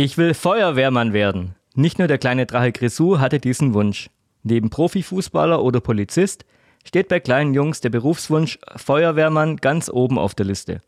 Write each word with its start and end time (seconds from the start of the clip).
Ich 0.00 0.16
will 0.16 0.32
Feuerwehrmann 0.32 1.12
werden. 1.12 1.56
Nicht 1.74 1.98
nur 1.98 2.06
der 2.06 2.18
kleine 2.18 2.46
Drache 2.46 2.70
Grisou 2.70 3.18
hatte 3.18 3.40
diesen 3.40 3.74
Wunsch. 3.74 4.10
Neben 4.44 4.70
Profifußballer 4.70 5.60
oder 5.60 5.80
Polizist 5.80 6.44
steht 6.84 7.08
bei 7.08 7.18
kleinen 7.18 7.52
Jungs 7.52 7.80
der 7.80 7.90
Berufswunsch 7.90 8.60
Feuerwehrmann 8.76 9.56
ganz 9.56 9.90
oben 9.90 10.16
auf 10.16 10.36
der 10.36 10.46
Liste. 10.46 10.82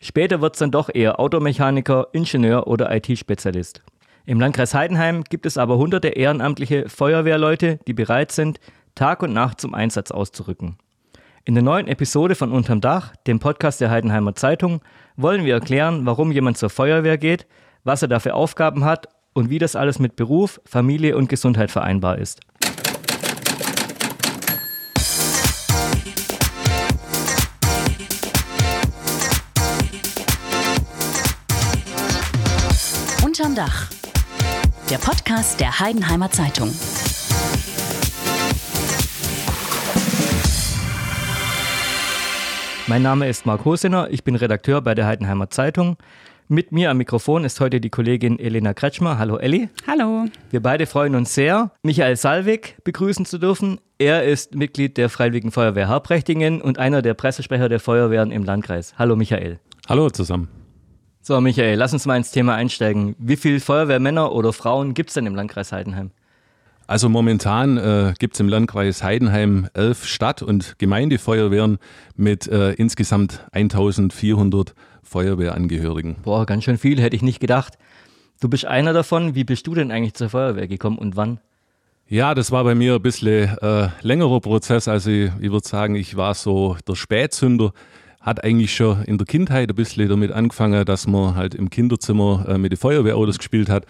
Später 0.00 0.40
wird 0.40 0.54
es 0.54 0.60
dann 0.60 0.70
doch 0.70 0.88
eher 0.90 1.20
Automechaniker, 1.20 2.06
Ingenieur 2.12 2.66
oder 2.66 2.90
IT-Spezialist. 2.90 3.82
Im 4.24 4.40
Landkreis 4.40 4.72
Heidenheim 4.72 5.24
gibt 5.24 5.44
es 5.44 5.58
aber 5.58 5.76
hunderte 5.76 6.08
ehrenamtliche 6.08 6.88
Feuerwehrleute, 6.88 7.80
die 7.86 7.92
bereit 7.92 8.32
sind, 8.32 8.60
Tag 8.94 9.22
und 9.22 9.34
Nacht 9.34 9.60
zum 9.60 9.74
Einsatz 9.74 10.10
auszurücken. 10.10 10.78
In 11.44 11.52
der 11.52 11.62
neuen 11.62 11.86
Episode 11.86 12.34
von 12.34 12.50
Unterm 12.50 12.80
Dach, 12.80 13.14
dem 13.26 13.40
Podcast 13.40 13.82
der 13.82 13.90
Heidenheimer 13.90 14.34
Zeitung, 14.34 14.80
wollen 15.18 15.44
wir 15.44 15.52
erklären, 15.52 16.06
warum 16.06 16.32
jemand 16.32 16.56
zur 16.56 16.70
Feuerwehr 16.70 17.18
geht, 17.18 17.46
was 17.84 18.00
er 18.00 18.08
dafür 18.08 18.34
Aufgaben 18.34 18.84
hat 18.84 19.08
und 19.34 19.50
wie 19.50 19.58
das 19.58 19.76
alles 19.76 19.98
mit 19.98 20.16
Beruf, 20.16 20.60
Familie 20.64 21.16
und 21.16 21.28
Gesundheit 21.28 21.70
vereinbar 21.70 22.18
ist. 22.18 22.40
Unterm 33.22 33.54
Dach. 33.54 33.90
Der 34.90 34.98
Podcast 34.98 35.60
der 35.60 35.80
Heidenheimer 35.80 36.30
Zeitung. 36.30 36.70
Mein 42.86 43.02
Name 43.02 43.28
ist 43.28 43.46
Marc 43.46 43.64
Hosener, 43.64 44.08
ich 44.10 44.24
bin 44.24 44.36
Redakteur 44.36 44.82
bei 44.82 44.94
der 44.94 45.06
Heidenheimer 45.06 45.48
Zeitung. 45.48 45.96
Mit 46.48 46.72
mir 46.72 46.90
am 46.90 46.98
Mikrofon 46.98 47.42
ist 47.44 47.58
heute 47.60 47.80
die 47.80 47.88
Kollegin 47.88 48.38
Elena 48.38 48.74
Kretschmer. 48.74 49.18
Hallo 49.18 49.38
Elli. 49.38 49.70
Hallo. 49.86 50.26
Wir 50.50 50.60
beide 50.60 50.84
freuen 50.84 51.14
uns 51.14 51.34
sehr, 51.34 51.70
Michael 51.82 52.16
Salwig 52.16 52.76
begrüßen 52.84 53.24
zu 53.24 53.38
dürfen. 53.38 53.80
Er 53.96 54.24
ist 54.24 54.54
Mitglied 54.54 54.98
der 54.98 55.08
Freiwilligen 55.08 55.52
Feuerwehr 55.52 55.88
Harprechtingen 55.88 56.60
und 56.60 56.78
einer 56.78 57.00
der 57.00 57.14
Pressesprecher 57.14 57.70
der 57.70 57.80
Feuerwehren 57.80 58.30
im 58.30 58.44
Landkreis. 58.44 58.92
Hallo 58.98 59.16
Michael. 59.16 59.58
Hallo 59.88 60.10
zusammen. 60.10 60.48
So 61.22 61.40
Michael, 61.40 61.78
lass 61.78 61.94
uns 61.94 62.04
mal 62.04 62.18
ins 62.18 62.30
Thema 62.30 62.54
einsteigen. 62.56 63.16
Wie 63.18 63.36
viele 63.36 63.58
Feuerwehrmänner 63.58 64.30
oder 64.30 64.52
Frauen 64.52 64.92
gibt 64.92 65.08
es 65.08 65.14
denn 65.14 65.24
im 65.24 65.34
Landkreis 65.34 65.72
Heidenheim? 65.72 66.10
Also 66.86 67.08
momentan 67.08 67.78
äh, 67.78 68.12
gibt 68.18 68.34
es 68.34 68.40
im 68.40 68.48
Landkreis 68.48 69.02
Heidenheim 69.02 69.68
elf 69.72 70.04
Stadt- 70.04 70.42
und 70.42 70.78
Gemeindefeuerwehren 70.78 71.78
mit 72.14 72.46
äh, 72.46 72.72
insgesamt 72.72 73.46
1400 73.52 74.74
Feuerwehrangehörigen. 75.02 76.16
Boah, 76.22 76.44
ganz 76.44 76.64
schön 76.64 76.76
viel, 76.76 77.00
hätte 77.00 77.16
ich 77.16 77.22
nicht 77.22 77.40
gedacht. 77.40 77.78
Du 78.40 78.48
bist 78.48 78.66
einer 78.66 78.92
davon. 78.92 79.34
Wie 79.34 79.44
bist 79.44 79.66
du 79.66 79.74
denn 79.74 79.90
eigentlich 79.90 80.14
zur 80.14 80.28
Feuerwehr 80.28 80.68
gekommen 80.68 80.98
und 80.98 81.16
wann? 81.16 81.40
Ja, 82.06 82.34
das 82.34 82.50
war 82.50 82.64
bei 82.64 82.74
mir 82.74 82.96
ein 82.96 83.02
bisschen 83.02 83.56
äh, 83.62 83.88
längerer 84.02 84.40
Prozess. 84.40 84.86
Also 84.86 85.10
ich, 85.10 85.30
ich 85.40 85.50
würde 85.50 85.66
sagen, 85.66 85.94
ich 85.94 86.16
war 86.16 86.34
so 86.34 86.76
der 86.86 86.96
Spätzünder. 86.96 87.72
Hat 88.20 88.44
eigentlich 88.44 88.74
schon 88.74 89.02
in 89.04 89.16
der 89.16 89.26
Kindheit 89.26 89.70
ein 89.70 89.74
bisschen 89.74 90.08
damit 90.08 90.32
angefangen, 90.32 90.84
dass 90.84 91.06
man 91.06 91.34
halt 91.34 91.54
im 91.54 91.70
Kinderzimmer 91.70 92.44
äh, 92.48 92.58
mit 92.58 92.72
den 92.72 92.78
Feuerwehrautos 92.78 93.38
gespielt 93.38 93.70
hat. 93.70 93.86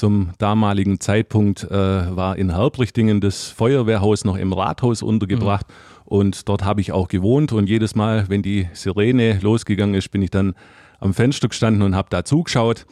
Zum 0.00 0.30
damaligen 0.38 0.98
Zeitpunkt 0.98 1.64
äh, 1.64 1.74
war 1.74 2.38
in 2.38 2.54
Herbrichtingen 2.54 3.20
das 3.20 3.48
Feuerwehrhaus 3.48 4.24
noch 4.24 4.38
im 4.38 4.54
Rathaus 4.54 5.02
untergebracht. 5.02 5.66
Mhm. 5.68 5.74
Und 6.06 6.48
dort 6.48 6.64
habe 6.64 6.80
ich 6.80 6.92
auch 6.92 7.06
gewohnt. 7.06 7.52
Und 7.52 7.68
jedes 7.68 7.94
Mal, 7.94 8.24
wenn 8.30 8.40
die 8.40 8.66
Sirene 8.72 9.38
losgegangen 9.42 9.94
ist, 9.94 10.10
bin 10.10 10.22
ich 10.22 10.30
dann 10.30 10.54
am 11.00 11.12
Fenster 11.12 11.48
gestanden 11.48 11.82
und 11.82 11.94
habe 11.94 12.08
da 12.08 12.24
zugeschaut. 12.24 12.86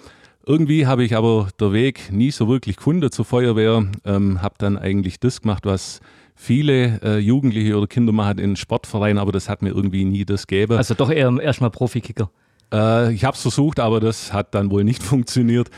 Irgendwie 0.44 0.86
habe 0.86 1.02
ich 1.02 1.16
aber 1.16 1.48
der 1.58 1.72
Weg 1.72 2.12
nie 2.12 2.30
so 2.30 2.46
wirklich 2.46 2.76
gefunden 2.76 3.10
zur 3.10 3.24
Feuerwehr. 3.24 3.86
Ähm, 4.04 4.42
habe 4.42 4.56
dann 4.58 4.76
eigentlich 4.76 5.18
das 5.18 5.40
gemacht, 5.40 5.64
was 5.64 6.00
viele 6.34 7.00
äh, 7.02 7.16
Jugendliche 7.16 7.78
oder 7.78 7.86
Kinder 7.86 8.12
machen 8.12 8.38
in 8.38 8.54
Sportvereinen, 8.54 9.16
aber 9.16 9.32
das 9.32 9.48
hat 9.48 9.62
mir 9.62 9.70
irgendwie 9.70 10.04
nie 10.04 10.26
das 10.26 10.46
gegeben. 10.46 10.76
Also 10.76 10.92
doch 10.92 11.10
eher 11.10 11.32
erstmal 11.40 11.70
Profikicker. 11.70 12.28
Äh, 12.70 13.14
ich 13.14 13.24
habe 13.24 13.34
es 13.34 13.40
versucht, 13.40 13.80
aber 13.80 13.98
das 13.98 14.34
hat 14.34 14.54
dann 14.54 14.70
wohl 14.70 14.84
nicht 14.84 15.02
funktioniert. 15.02 15.70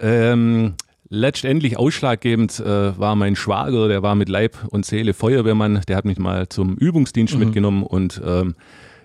Ähm, 0.00 0.74
letztendlich 1.08 1.78
ausschlaggebend 1.78 2.60
äh, 2.60 2.98
war 2.98 3.16
mein 3.16 3.36
Schwager, 3.36 3.88
der 3.88 4.02
war 4.02 4.14
mit 4.14 4.28
Leib 4.28 4.56
und 4.70 4.84
Seele 4.84 5.14
Feuerwehrmann, 5.14 5.80
der 5.88 5.96
hat 5.96 6.04
mich 6.04 6.18
mal 6.18 6.48
zum 6.48 6.76
Übungsdienst 6.76 7.34
mhm. 7.34 7.40
mitgenommen 7.40 7.82
und 7.82 8.20
ähm, 8.24 8.54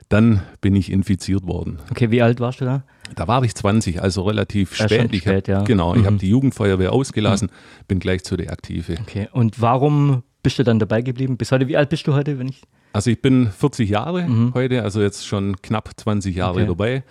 dann 0.09 0.41
bin 0.61 0.75
ich 0.75 0.91
infiziert 0.91 1.47
worden. 1.47 1.79
Okay, 1.89 2.11
wie 2.11 2.21
alt 2.21 2.39
warst 2.39 2.61
du 2.61 2.65
da? 2.65 2.83
Da 3.15 3.27
war 3.27 3.43
ich 3.43 3.55
20, 3.55 4.01
also 4.01 4.23
relativ 4.23 4.77
ja, 4.77 4.87
spät. 4.87 5.13
Ich 5.13 5.21
spät, 5.21 5.47
hab, 5.47 5.47
ja. 5.47 5.63
Genau, 5.63 5.93
mhm. 5.93 6.01
ich 6.01 6.05
habe 6.05 6.17
die 6.17 6.29
Jugendfeuerwehr 6.29 6.91
ausgelassen, 6.91 7.47
mhm. 7.47 7.85
bin 7.87 7.99
gleich 7.99 8.23
zu 8.23 8.37
der 8.37 8.51
Aktive. 8.51 8.97
Okay, 9.01 9.29
und 9.31 9.61
warum 9.61 10.23
bist 10.41 10.59
du 10.59 10.63
dann 10.63 10.79
dabei 10.79 11.01
geblieben? 11.01 11.37
Bis 11.37 11.51
heute, 11.51 11.67
wie 11.67 11.77
alt 11.77 11.89
bist 11.89 12.05
du 12.05 12.13
heute, 12.13 12.37
wenn 12.37 12.49
ich? 12.49 12.61
Also 12.91 13.09
ich 13.09 13.21
bin 13.21 13.49
40 13.49 13.89
Jahre 13.89 14.27
mhm. 14.27 14.53
heute, 14.53 14.83
also 14.83 15.01
jetzt 15.01 15.25
schon 15.25 15.61
knapp 15.61 15.89
20 15.95 16.35
Jahre 16.35 16.59
okay. 16.59 16.67
dabei. 16.67 17.03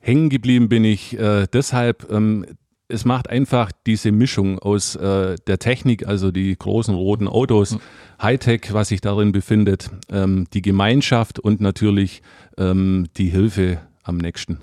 Hängen 0.00 0.30
geblieben 0.30 0.68
bin 0.68 0.82
ich 0.82 1.18
äh, 1.18 1.46
deshalb, 1.52 2.10
ähm, 2.10 2.46
es 2.90 3.04
macht 3.04 3.30
einfach 3.30 3.70
diese 3.86 4.12
Mischung 4.12 4.58
aus 4.58 4.96
äh, 4.96 5.36
der 5.46 5.58
Technik, 5.58 6.06
also 6.06 6.30
die 6.30 6.56
großen 6.56 6.94
roten 6.94 7.28
Autos, 7.28 7.72
mhm. 7.72 7.80
Hightech, 8.20 8.72
was 8.72 8.88
sich 8.88 9.00
darin 9.00 9.32
befindet, 9.32 9.90
ähm, 10.10 10.46
die 10.52 10.62
Gemeinschaft 10.62 11.38
und 11.38 11.60
natürlich 11.60 12.22
ähm, 12.58 13.06
die 13.16 13.28
Hilfe 13.28 13.78
am 14.02 14.18
nächsten. 14.18 14.58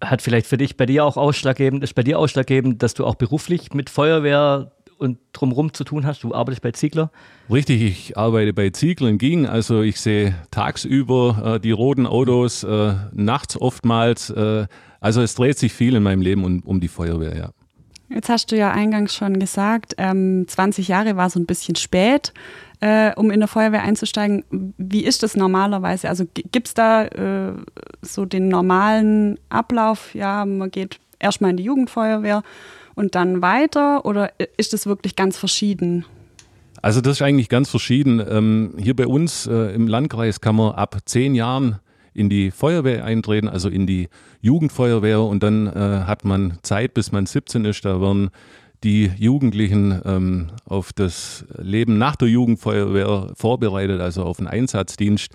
Hat 0.00 0.22
vielleicht 0.22 0.46
für 0.46 0.58
dich 0.58 0.76
bei 0.76 0.86
dir 0.86 1.04
auch 1.04 1.16
ausschlaggebend, 1.16 1.82
ist 1.82 1.94
bei 1.94 2.04
dir 2.04 2.18
ausschlaggebend, 2.18 2.82
dass 2.82 2.94
du 2.94 3.04
auch 3.04 3.16
beruflich 3.16 3.74
mit 3.74 3.90
Feuerwehr 3.90 4.70
und 4.98 5.18
drumherum 5.32 5.72
zu 5.72 5.84
tun 5.84 6.06
hast? 6.06 6.22
Du 6.22 6.34
arbeitest 6.34 6.62
bei 6.62 6.72
Ziegler? 6.72 7.10
Richtig, 7.50 7.82
ich 7.82 8.18
arbeite 8.18 8.52
bei 8.52 8.70
Ziegler 8.70 9.08
in 9.08 9.18
Ging. 9.18 9.46
Also 9.46 9.82
ich 9.82 10.00
sehe 10.00 10.34
tagsüber 10.50 11.54
äh, 11.54 11.60
die 11.60 11.70
roten 11.70 12.06
Autos, 12.06 12.64
äh, 12.64 12.94
nachts 13.12 13.60
oftmals. 13.60 14.30
Äh, 14.30 14.66
also 15.00 15.22
es 15.22 15.34
dreht 15.34 15.58
sich 15.58 15.72
viel 15.72 15.94
in 15.94 16.02
meinem 16.02 16.22
Leben 16.22 16.44
um, 16.44 16.60
um 16.60 16.80
die 16.80 16.88
Feuerwehr, 16.88 17.36
ja. 17.36 17.50
Jetzt 18.10 18.30
hast 18.30 18.50
du 18.52 18.56
ja 18.56 18.70
eingangs 18.70 19.14
schon 19.14 19.38
gesagt, 19.38 19.94
ähm, 19.98 20.46
20 20.48 20.88
Jahre 20.88 21.16
war 21.16 21.28
so 21.28 21.38
ein 21.38 21.44
bisschen 21.44 21.76
spät, 21.76 22.32
äh, 22.80 23.12
um 23.14 23.30
in 23.30 23.40
der 23.40 23.48
Feuerwehr 23.48 23.82
einzusteigen. 23.82 24.44
Wie 24.78 25.04
ist 25.04 25.22
das 25.22 25.36
normalerweise? 25.36 26.08
Also 26.08 26.24
gibt 26.32 26.68
es 26.68 26.74
da 26.74 27.04
äh, 27.04 27.52
so 28.00 28.24
den 28.24 28.48
normalen 28.48 29.38
Ablauf? 29.50 30.14
Ja, 30.14 30.46
man 30.46 30.70
geht 30.70 31.00
erstmal 31.18 31.50
in 31.50 31.58
die 31.58 31.64
Jugendfeuerwehr 31.64 32.42
und 32.94 33.14
dann 33.14 33.42
weiter 33.42 34.06
oder 34.06 34.32
ist 34.56 34.72
das 34.72 34.86
wirklich 34.86 35.14
ganz 35.14 35.36
verschieden? 35.36 36.06
Also 36.80 37.00
das 37.00 37.16
ist 37.16 37.22
eigentlich 37.22 37.48
ganz 37.48 37.68
verschieden. 37.68 38.22
Ähm, 38.26 38.74
hier 38.78 38.96
bei 38.96 39.06
uns 39.06 39.46
äh, 39.46 39.74
im 39.74 39.86
Landkreis 39.86 40.40
kann 40.40 40.56
man 40.56 40.72
ab 40.72 40.96
zehn 41.04 41.34
Jahren 41.34 41.80
in 42.18 42.28
die 42.28 42.50
Feuerwehr 42.50 43.04
eintreten, 43.04 43.48
also 43.48 43.68
in 43.68 43.86
die 43.86 44.08
Jugendfeuerwehr 44.40 45.22
und 45.22 45.42
dann 45.42 45.66
äh, 45.66 45.70
hat 46.06 46.24
man 46.24 46.58
Zeit, 46.62 46.94
bis 46.94 47.12
man 47.12 47.26
17 47.26 47.64
ist. 47.64 47.84
Da 47.84 48.00
werden 48.00 48.30
die 48.84 49.10
Jugendlichen 49.16 50.00
ähm, 50.04 50.48
auf 50.64 50.92
das 50.92 51.44
Leben 51.56 51.98
nach 51.98 52.16
der 52.16 52.28
Jugendfeuerwehr 52.28 53.32
vorbereitet, 53.34 54.00
also 54.00 54.24
auf 54.24 54.38
den 54.38 54.46
Einsatzdienst. 54.46 55.32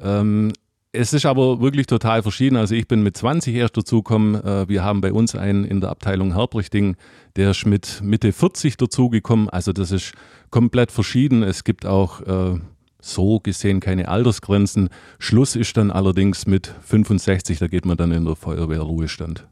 Ähm, 0.00 0.52
es 0.94 1.14
ist 1.14 1.24
aber 1.24 1.60
wirklich 1.60 1.86
total 1.86 2.22
verschieden. 2.22 2.56
Also 2.56 2.74
ich 2.74 2.86
bin 2.86 3.02
mit 3.02 3.16
20 3.16 3.54
erst 3.54 3.76
dazugekommen. 3.76 4.34
Äh, 4.34 4.68
wir 4.68 4.84
haben 4.84 5.00
bei 5.00 5.12
uns 5.12 5.34
einen 5.34 5.64
in 5.64 5.80
der 5.80 5.90
Abteilung 5.90 6.34
Herbrichting, 6.34 6.96
der 7.36 7.52
ist 7.52 7.66
mit 7.66 8.00
Mitte 8.02 8.32
40 8.32 8.76
dazugekommen. 8.76 9.48
Also 9.48 9.72
das 9.72 9.90
ist 9.90 10.12
komplett 10.50 10.92
verschieden. 10.92 11.42
Es 11.42 11.64
gibt 11.64 11.86
auch 11.86 12.20
äh, 12.20 12.58
so 13.02 13.40
gesehen 13.40 13.80
keine 13.80 14.08
Altersgrenzen. 14.08 14.88
Schluss 15.18 15.56
ist 15.56 15.76
dann 15.76 15.90
allerdings 15.90 16.46
mit 16.46 16.72
65, 16.82 17.58
da 17.58 17.66
geht 17.66 17.84
man 17.84 17.98
dann 17.98 18.12
in 18.12 18.24
der 18.24 18.36
Feuerwehr 18.36 18.80
Ruhestand. 18.80 19.46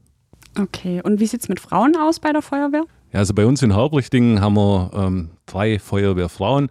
Okay, 0.58 1.00
und 1.02 1.20
wie 1.20 1.26
sieht 1.26 1.42
es 1.42 1.48
mit 1.48 1.60
Frauen 1.60 1.96
aus 1.96 2.20
bei 2.20 2.32
der 2.32 2.42
Feuerwehr? 2.42 2.84
Ja, 3.12 3.18
also 3.18 3.34
bei 3.34 3.44
uns 3.44 3.62
in 3.62 3.74
Herbrichtingen 3.74 4.41
haben 4.41 4.54
wir 4.54 4.91
ähm, 4.94 5.30
drei 5.47 5.78
Feuerwehrfrauen. 5.78 6.68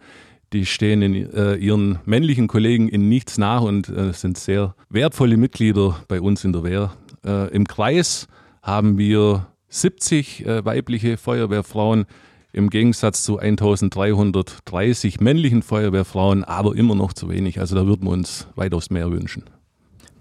Die 0.54 0.66
stehen 0.66 1.02
in, 1.02 1.32
äh, 1.34 1.56
ihren 1.56 2.00
männlichen 2.06 2.48
Kollegen 2.48 2.90
in 2.90 3.08
nichts 3.08 3.38
nach 3.38 3.62
und 3.62 3.88
äh, 3.90 4.14
sind 4.14 4.38
sehr 4.38 4.74
wertvolle 4.90 5.38
Mitglieder 5.38 5.98
bei 6.08 6.20
uns 6.20 6.44
in 6.44 6.54
der 6.54 6.64
Wehr. 6.64 6.92
Äh, 7.26 7.54
Im 7.54 7.68
Kreis 7.68 8.28
haben 8.64 8.98
wir 8.98 9.48
70 9.68 10.46
äh, 10.46 10.66
weibliche 10.66 11.18
Feuerwehrfrauen 11.18 12.06
im 12.52 12.70
Gegensatz 12.70 13.24
zu 13.24 13.38
1330 13.38 15.20
männlichen 15.20 15.62
Feuerwehrfrauen, 15.62 16.44
aber 16.44 16.76
immer 16.76 16.96
noch 16.96 17.14
zu 17.14 17.30
wenig. 17.30 17.60
Also 17.60 17.76
da 17.76 17.86
würden 17.86 18.06
wir 18.06 18.12
uns 18.12 18.48
weitaus 18.56 18.90
mehr 18.90 19.12
wünschen. 19.12 19.44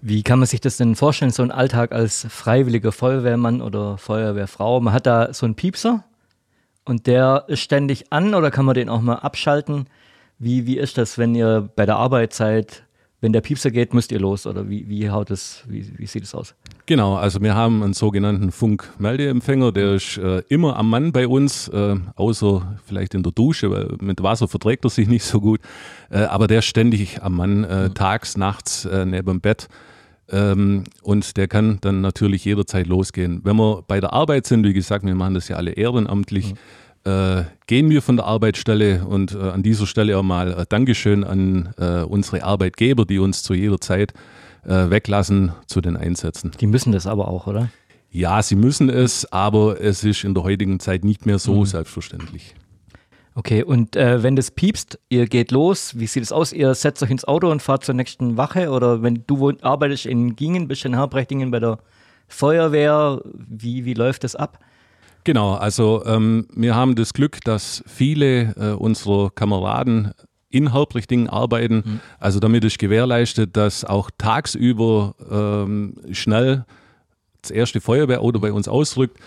Wie 0.01 0.23
kann 0.23 0.39
man 0.39 0.47
sich 0.47 0.61
das 0.61 0.77
denn 0.77 0.95
vorstellen, 0.95 1.31
so 1.31 1.43
ein 1.43 1.51
Alltag 1.51 1.91
als 1.91 2.25
freiwilliger 2.29 2.91
Feuerwehrmann 2.91 3.61
oder 3.61 3.97
Feuerwehrfrau? 3.97 4.79
Man 4.79 4.93
hat 4.93 5.05
da 5.05 5.33
so 5.33 5.45
einen 5.45 5.55
Piepser 5.55 6.05
und 6.85 7.05
der 7.05 7.45
ist 7.47 7.59
ständig 7.59 8.11
an 8.13 8.33
oder 8.33 8.49
kann 8.49 8.65
man 8.65 8.75
den 8.75 8.89
auch 8.89 9.01
mal 9.01 9.15
abschalten? 9.15 9.87
Wie, 10.37 10.65
wie 10.65 10.77
ist 10.77 10.97
das, 10.97 11.17
wenn 11.17 11.35
ihr 11.35 11.69
bei 11.75 11.85
der 11.85 11.97
Arbeit 11.97 12.33
seid? 12.33 12.83
Wenn 13.21 13.33
der 13.33 13.41
Piepser 13.41 13.71
geht, 13.71 13.93
müsst 13.93 14.11
ihr 14.11 14.19
los 14.19 14.47
oder 14.47 14.69
wie, 14.69 14.87
wie 14.87 15.09
haut 15.09 15.29
es, 15.29 15.63
wie, 15.67 15.85
wie 15.97 16.05
sieht 16.05 16.23
es 16.23 16.33
aus? 16.33 16.55
Genau, 16.85 17.15
also 17.15 17.41
wir 17.41 17.53
haben 17.53 17.83
einen 17.83 17.93
sogenannten 17.93 18.51
Funkmeldeempfänger, 18.51 19.71
der 19.71 19.95
ist 19.95 20.17
äh, 20.17 20.41
immer 20.47 20.77
am 20.77 20.89
Mann 20.89 21.11
bei 21.11 21.27
uns, 21.27 21.67
äh, 21.67 21.95
außer 22.15 22.79
vielleicht 22.85 23.13
in 23.13 23.23
der 23.23 23.31
Dusche, 23.31 23.71
weil 23.71 23.95
mit 23.99 24.23
Wasser 24.23 24.47
verträgt 24.47 24.85
er 24.85 24.89
sich 24.89 25.07
nicht 25.07 25.23
so 25.23 25.41
gut, 25.41 25.59
äh, 26.09 26.19
aber 26.19 26.47
der 26.47 26.59
ist 26.59 26.65
ständig 26.65 27.21
am 27.21 27.35
Mann, 27.35 27.61
mhm. 27.61 27.93
tags, 27.93 28.37
nachts, 28.37 28.85
äh, 28.85 29.05
neben 29.05 29.27
dem 29.27 29.41
Bett. 29.41 29.67
Ähm, 30.31 30.83
und 31.01 31.37
der 31.37 31.47
kann 31.47 31.79
dann 31.81 32.01
natürlich 32.01 32.45
jederzeit 32.45 32.87
losgehen. 32.87 33.41
Wenn 33.43 33.57
wir 33.57 33.83
bei 33.87 33.99
der 33.99 34.13
Arbeit 34.13 34.45
sind, 34.45 34.63
wie 34.63 34.73
gesagt, 34.73 35.05
wir 35.05 35.15
machen 35.15 35.33
das 35.33 35.47
ja 35.47 35.55
alle 35.55 35.71
ehrenamtlich, 35.71 36.53
mhm. 36.53 36.57
Äh, 37.05 37.43
gehen 37.67 37.89
wir 37.89 38.01
von 38.01 38.17
der 38.17 38.25
Arbeitsstelle 38.25 39.05
und 39.05 39.33
äh, 39.33 39.37
an 39.37 39.63
dieser 39.63 39.87
Stelle 39.87 40.17
auch 40.17 40.23
mal 40.23 40.51
äh, 40.51 40.65
Dankeschön 40.67 41.23
an 41.23 41.73
äh, 41.77 42.01
unsere 42.01 42.43
Arbeitgeber, 42.43 43.05
die 43.05 43.19
uns 43.19 43.43
zu 43.43 43.53
jeder 43.53 43.79
Zeit 43.79 44.13
äh, 44.65 44.89
weglassen 44.89 45.53
zu 45.67 45.81
den 45.81 45.95
Einsätzen. 45.97 46.51
Die 46.59 46.67
müssen 46.67 46.91
das 46.91 47.07
aber 47.07 47.27
auch, 47.27 47.47
oder? 47.47 47.69
Ja, 48.11 48.41
sie 48.41 48.55
müssen 48.55 48.89
es, 48.89 49.31
aber 49.31 49.79
es 49.79 50.03
ist 50.03 50.23
in 50.23 50.33
der 50.33 50.43
heutigen 50.43 50.79
Zeit 50.79 51.03
nicht 51.03 51.25
mehr 51.25 51.39
so 51.39 51.59
mhm. 51.59 51.65
selbstverständlich. 51.65 52.55
Okay, 53.35 53.63
und 53.63 53.95
äh, 53.95 54.21
wenn 54.23 54.35
das 54.35 54.51
piepst, 54.51 54.99
ihr 55.07 55.27
geht 55.27 55.51
los, 55.51 55.97
wie 55.97 56.07
sieht 56.07 56.23
es 56.23 56.31
aus? 56.31 56.51
Ihr 56.51 56.73
setzt 56.73 57.01
euch 57.03 57.11
ins 57.11 57.25
Auto 57.25 57.49
und 57.49 57.61
fahrt 57.61 57.85
zur 57.85 57.95
nächsten 57.95 58.35
Wache 58.35 58.71
oder 58.71 59.01
wenn 59.01 59.23
du 59.27 59.53
arbeitest 59.61 60.07
in 60.07 60.35
Gingen, 60.35 60.67
bist 60.67 60.83
in 60.83 60.95
Herbrechtingen 60.95 61.51
bei 61.51 61.59
der 61.59 61.77
Feuerwehr, 62.27 63.21
wie, 63.33 63.85
wie 63.85 63.93
läuft 63.93 64.23
das 64.23 64.35
ab? 64.35 64.59
Genau, 65.23 65.53
also 65.53 66.03
ähm, 66.05 66.47
wir 66.55 66.75
haben 66.75 66.95
das 66.95 67.13
Glück, 67.13 67.41
dass 67.43 67.83
viele 67.85 68.55
äh, 68.55 68.71
unserer 68.71 69.29
Kameraden 69.29 70.13
in 70.49 70.71
Herbrechtingen 70.71 71.29
arbeiten. 71.29 71.83
Mhm. 71.85 71.99
Also 72.19 72.39
damit 72.39 72.63
ist 72.63 72.79
gewährleistet, 72.79 73.55
dass 73.55 73.85
auch 73.85 74.09
tagsüber 74.17 75.13
ähm, 75.29 75.95
schnell 76.11 76.65
das 77.41 77.51
erste 77.51 77.81
Feuerwehrauto 77.81 78.39
bei 78.39 78.51
uns 78.51 78.67
ausrückt. 78.67 79.19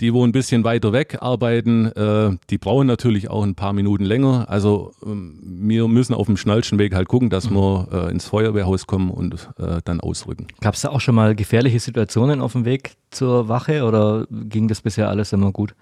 Die, 0.00 0.14
wo 0.14 0.24
ein 0.24 0.32
bisschen 0.32 0.64
weiter 0.64 0.92
weg 0.92 1.18
arbeiten, 1.20 1.86
äh, 1.86 2.36
die 2.48 2.56
brauchen 2.56 2.86
natürlich 2.86 3.28
auch 3.28 3.42
ein 3.42 3.54
paar 3.54 3.74
Minuten 3.74 4.04
länger. 4.04 4.46
Also 4.48 4.92
ähm, 5.04 5.38
wir 5.42 5.88
müssen 5.88 6.14
auf 6.14 6.26
dem 6.26 6.38
schnellsten 6.38 6.78
Weg 6.78 6.94
halt 6.94 7.08
gucken, 7.08 7.28
dass 7.28 7.50
wir 7.50 7.88
äh, 7.92 8.10
ins 8.10 8.24
Feuerwehrhaus 8.26 8.86
kommen 8.86 9.10
und 9.10 9.50
äh, 9.58 9.80
dann 9.84 10.00
ausrücken. 10.00 10.46
Gab 10.60 10.74
es 10.74 10.80
da 10.80 10.88
auch 10.88 11.00
schon 11.00 11.14
mal 11.14 11.34
gefährliche 11.34 11.80
Situationen 11.80 12.40
auf 12.40 12.52
dem 12.52 12.64
Weg 12.64 12.92
zur 13.10 13.48
Wache 13.48 13.84
oder 13.84 14.26
ging 14.30 14.68
das 14.68 14.80
bisher 14.80 15.10
alles 15.10 15.32
immer 15.34 15.52
gut? 15.52 15.74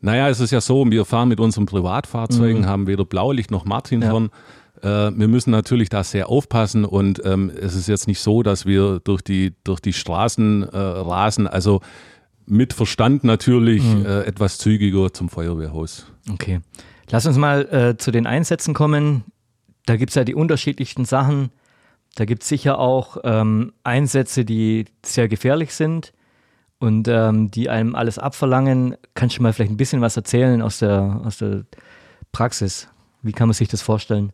Naja, 0.00 0.28
es 0.28 0.38
ist 0.38 0.52
ja 0.52 0.60
so, 0.60 0.88
wir 0.88 1.04
fahren 1.04 1.28
mit 1.28 1.40
unseren 1.40 1.66
Privatfahrzeugen, 1.66 2.62
mhm. 2.62 2.66
haben 2.66 2.86
weder 2.86 3.04
Blaulicht 3.04 3.50
noch 3.50 3.64
Martinshorn. 3.64 4.30
Ja. 4.82 5.08
Äh, 5.08 5.12
wir 5.18 5.26
müssen 5.26 5.50
natürlich 5.50 5.88
da 5.88 6.04
sehr 6.04 6.28
aufpassen 6.28 6.84
und 6.84 7.20
ähm, 7.24 7.50
es 7.50 7.74
ist 7.74 7.88
jetzt 7.88 8.06
nicht 8.06 8.20
so, 8.20 8.44
dass 8.44 8.66
wir 8.66 9.00
durch 9.02 9.22
die, 9.22 9.54
durch 9.64 9.80
die 9.80 9.92
Straßen 9.92 10.62
äh, 10.62 10.76
rasen. 10.76 11.48
Also 11.48 11.80
mit 12.48 12.72
Verstand 12.72 13.24
natürlich 13.24 13.82
mhm. 13.82 14.06
äh, 14.06 14.22
etwas 14.22 14.58
zügiger 14.58 15.12
zum 15.12 15.28
Feuerwehrhaus. 15.28 16.06
Okay. 16.30 16.60
Lass 17.10 17.26
uns 17.26 17.36
mal 17.36 17.66
äh, 17.72 17.96
zu 17.96 18.10
den 18.10 18.26
Einsätzen 18.26 18.74
kommen. 18.74 19.24
Da 19.86 19.96
gibt 19.96 20.10
es 20.10 20.14
ja 20.14 20.24
die 20.24 20.34
unterschiedlichsten 20.34 21.04
Sachen. 21.04 21.50
Da 22.14 22.24
gibt 22.24 22.42
es 22.42 22.48
sicher 22.48 22.78
auch 22.78 23.18
ähm, 23.24 23.72
Einsätze, 23.84 24.44
die 24.44 24.86
sehr 25.04 25.28
gefährlich 25.28 25.74
sind 25.74 26.12
und 26.78 27.08
ähm, 27.08 27.50
die 27.50 27.68
einem 27.68 27.94
alles 27.94 28.18
abverlangen. 28.18 28.96
Kannst 29.14 29.38
du 29.38 29.42
mal 29.42 29.52
vielleicht 29.52 29.70
ein 29.70 29.76
bisschen 29.76 30.00
was 30.00 30.16
erzählen 30.16 30.60
aus 30.62 30.78
der, 30.78 31.20
aus 31.24 31.38
der 31.38 31.64
Praxis? 32.32 32.88
Wie 33.22 33.32
kann 33.32 33.48
man 33.48 33.54
sich 33.54 33.68
das 33.68 33.82
vorstellen? 33.82 34.32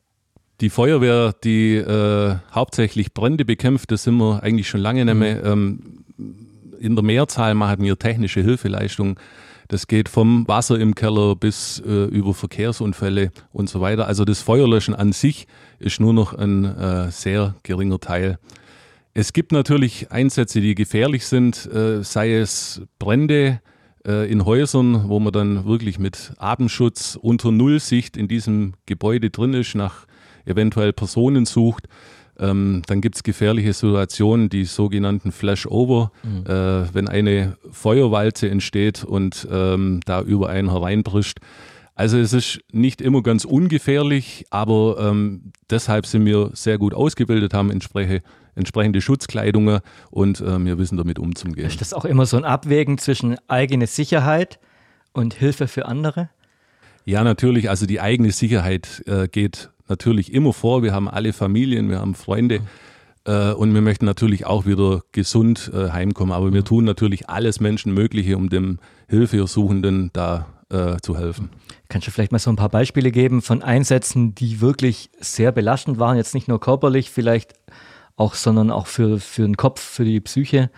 Die 0.60 0.70
Feuerwehr, 0.70 1.34
die 1.44 1.76
äh, 1.76 2.36
hauptsächlich 2.52 3.12
Brände 3.12 3.44
bekämpft, 3.44 3.90
das 3.90 4.04
sind 4.04 4.16
wir 4.16 4.42
eigentlich 4.42 4.68
schon 4.68 4.80
lange 4.80 5.04
nicht 5.04 5.14
mehr. 5.14 5.56
Mhm. 5.56 6.04
Ähm, 6.18 6.43
in 6.84 6.94
der 6.94 7.04
Mehrzahl 7.04 7.54
machen 7.54 7.82
wir 7.82 7.98
technische 7.98 8.42
Hilfeleistungen. 8.42 9.16
Das 9.68 9.86
geht 9.86 10.10
vom 10.10 10.46
Wasser 10.46 10.78
im 10.78 10.94
Keller 10.94 11.34
bis 11.34 11.82
äh, 11.84 12.04
über 12.04 12.34
Verkehrsunfälle 12.34 13.32
und 13.52 13.68
so 13.70 13.80
weiter. 13.80 14.06
Also 14.06 14.24
das 14.26 14.42
Feuerlöschen 14.42 14.94
an 14.94 15.12
sich 15.12 15.46
ist 15.78 16.00
nur 16.00 16.12
noch 16.12 16.34
ein 16.34 16.64
äh, 16.64 17.10
sehr 17.10 17.54
geringer 17.62 17.98
Teil. 17.98 18.38
Es 19.14 19.32
gibt 19.32 19.52
natürlich 19.52 20.10
Einsätze, 20.10 20.60
die 20.60 20.74
gefährlich 20.74 21.24
sind, 21.24 21.66
äh, 21.72 22.02
sei 22.04 22.34
es 22.34 22.82
Brände 22.98 23.60
äh, 24.06 24.30
in 24.30 24.44
Häusern, 24.44 25.08
wo 25.08 25.18
man 25.18 25.32
dann 25.32 25.64
wirklich 25.64 25.98
mit 25.98 26.34
Atemschutz 26.36 27.18
unter 27.20 27.50
Nullsicht 27.50 28.16
in 28.18 28.28
diesem 28.28 28.74
Gebäude 28.84 29.30
drin 29.30 29.54
ist, 29.54 29.74
nach 29.74 30.06
eventuell 30.44 30.92
Personen 30.92 31.46
sucht. 31.46 31.88
Ähm, 32.38 32.82
dann 32.86 33.00
gibt 33.00 33.16
es 33.16 33.22
gefährliche 33.22 33.72
Situationen, 33.72 34.48
die 34.48 34.64
sogenannten 34.64 35.32
Flashover, 35.32 36.10
mhm. 36.22 36.46
äh, 36.46 36.94
wenn 36.94 37.08
eine 37.08 37.56
Feuerwalze 37.70 38.50
entsteht 38.50 39.04
und 39.04 39.46
ähm, 39.50 40.00
da 40.04 40.20
über 40.22 40.48
einen 40.48 40.70
hereinbrischt. 40.70 41.38
Also 41.96 42.18
es 42.18 42.32
ist 42.32 42.58
nicht 42.72 43.00
immer 43.00 43.22
ganz 43.22 43.44
ungefährlich, 43.44 44.46
aber 44.50 44.96
ähm, 44.98 45.52
deshalb 45.70 46.06
sind 46.06 46.26
wir 46.26 46.50
sehr 46.52 46.76
gut 46.76 46.92
ausgebildet, 46.92 47.54
haben 47.54 47.70
entsprechende, 47.70 48.22
entsprechende 48.56 49.00
Schutzkleidungen 49.00 49.80
und 50.10 50.40
äh, 50.40 50.64
wir 50.64 50.76
wissen 50.78 50.96
damit 50.96 51.20
umzugehen. 51.20 51.68
Ist 51.68 51.80
das 51.80 51.94
auch 51.94 52.04
immer 52.04 52.26
so 52.26 52.36
ein 52.36 52.44
Abwägen 52.44 52.98
zwischen 52.98 53.36
eigene 53.46 53.86
Sicherheit 53.86 54.58
und 55.12 55.34
Hilfe 55.34 55.68
für 55.68 55.86
andere? 55.86 56.30
Ja, 57.04 57.22
natürlich. 57.22 57.70
Also 57.70 57.86
die 57.86 58.00
eigene 58.00 58.32
Sicherheit 58.32 59.02
äh, 59.06 59.28
geht 59.28 59.70
natürlich 59.88 60.32
immer 60.32 60.52
vor. 60.52 60.82
Wir 60.82 60.92
haben 60.92 61.08
alle 61.08 61.32
Familien, 61.32 61.90
wir 61.90 62.00
haben 62.00 62.14
Freunde. 62.14 62.60
Äh, 63.26 63.52
und 63.52 63.72
wir 63.74 63.80
möchten 63.80 64.04
natürlich 64.04 64.46
auch 64.46 64.66
wieder 64.66 65.02
gesund 65.12 65.70
äh, 65.74 65.90
heimkommen. 65.90 66.32
Aber 66.32 66.52
wir 66.52 66.64
tun 66.64 66.84
natürlich 66.84 67.28
alles 67.28 67.60
Menschenmögliche, 67.60 68.36
um 68.36 68.48
dem 68.48 68.78
Hilfesuchenden 69.08 70.10
da 70.12 70.46
äh, 70.70 70.96
zu 71.02 71.16
helfen. 71.16 71.50
Kannst 71.88 72.06
du 72.06 72.10
vielleicht 72.10 72.32
mal 72.32 72.38
so 72.38 72.50
ein 72.50 72.56
paar 72.56 72.68
Beispiele 72.68 73.10
geben 73.10 73.42
von 73.42 73.62
Einsätzen, 73.62 74.34
die 74.34 74.60
wirklich 74.60 75.10
sehr 75.20 75.52
belastend 75.52 75.98
waren, 75.98 76.16
jetzt 76.16 76.34
nicht 76.34 76.48
nur 76.48 76.60
körperlich 76.60 77.10
vielleicht 77.10 77.54
auch, 78.16 78.34
sondern 78.34 78.70
auch 78.70 78.86
für, 78.86 79.20
für 79.20 79.42
den 79.42 79.56
Kopf, 79.56 79.80
für 79.80 80.04
die 80.04 80.20
Psyche? 80.20 80.70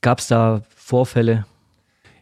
Gab 0.00 0.18
es 0.18 0.28
da 0.28 0.62
Vorfälle? 0.74 1.46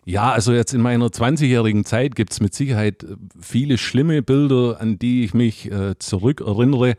Ja, 0.08 0.32
also 0.32 0.54
jetzt 0.54 0.72
in 0.72 0.80
meiner 0.80 1.08
20-jährigen 1.08 1.84
Zeit 1.84 2.16
gibt 2.16 2.32
es 2.32 2.40
mit 2.40 2.54
Sicherheit 2.54 3.04
viele 3.42 3.76
schlimme 3.76 4.22
Bilder, 4.22 4.80
an 4.80 4.98
die 4.98 5.22
ich 5.22 5.34
mich 5.34 5.70
äh, 5.70 5.98
zurückerinnere. 5.98 6.94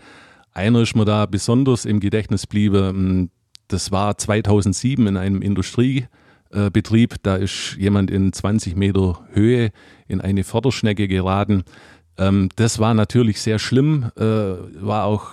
Einer 0.53 0.81
ist 0.81 0.95
mir 0.95 1.05
da 1.05 1.25
besonders 1.25 1.85
im 1.85 2.01
Gedächtnis 2.01 2.45
bliebe. 2.45 2.89
Hm, 2.89 3.31
das 3.67 3.91
war 3.91 4.15
2007 4.15 5.07
in 5.07 5.17
einem 5.17 5.41
Industriebetrieb. 5.41 7.15
Da 7.23 7.37
ist 7.37 7.77
jemand 7.79 8.11
in 8.11 8.31
20 8.31 8.75
Meter 8.75 9.19
Höhe 9.31 9.71
in 10.07 10.21
eine 10.21 10.43
Förderschnecke 10.43 11.07
geraten. 11.07 11.63
Ähm, 12.15 12.49
das 12.57 12.77
war 12.77 12.93
natürlich 12.93 13.41
sehr 13.41 13.57
schlimm, 13.57 14.11
äh, 14.17 14.21
war 14.21 15.05
auch 15.05 15.31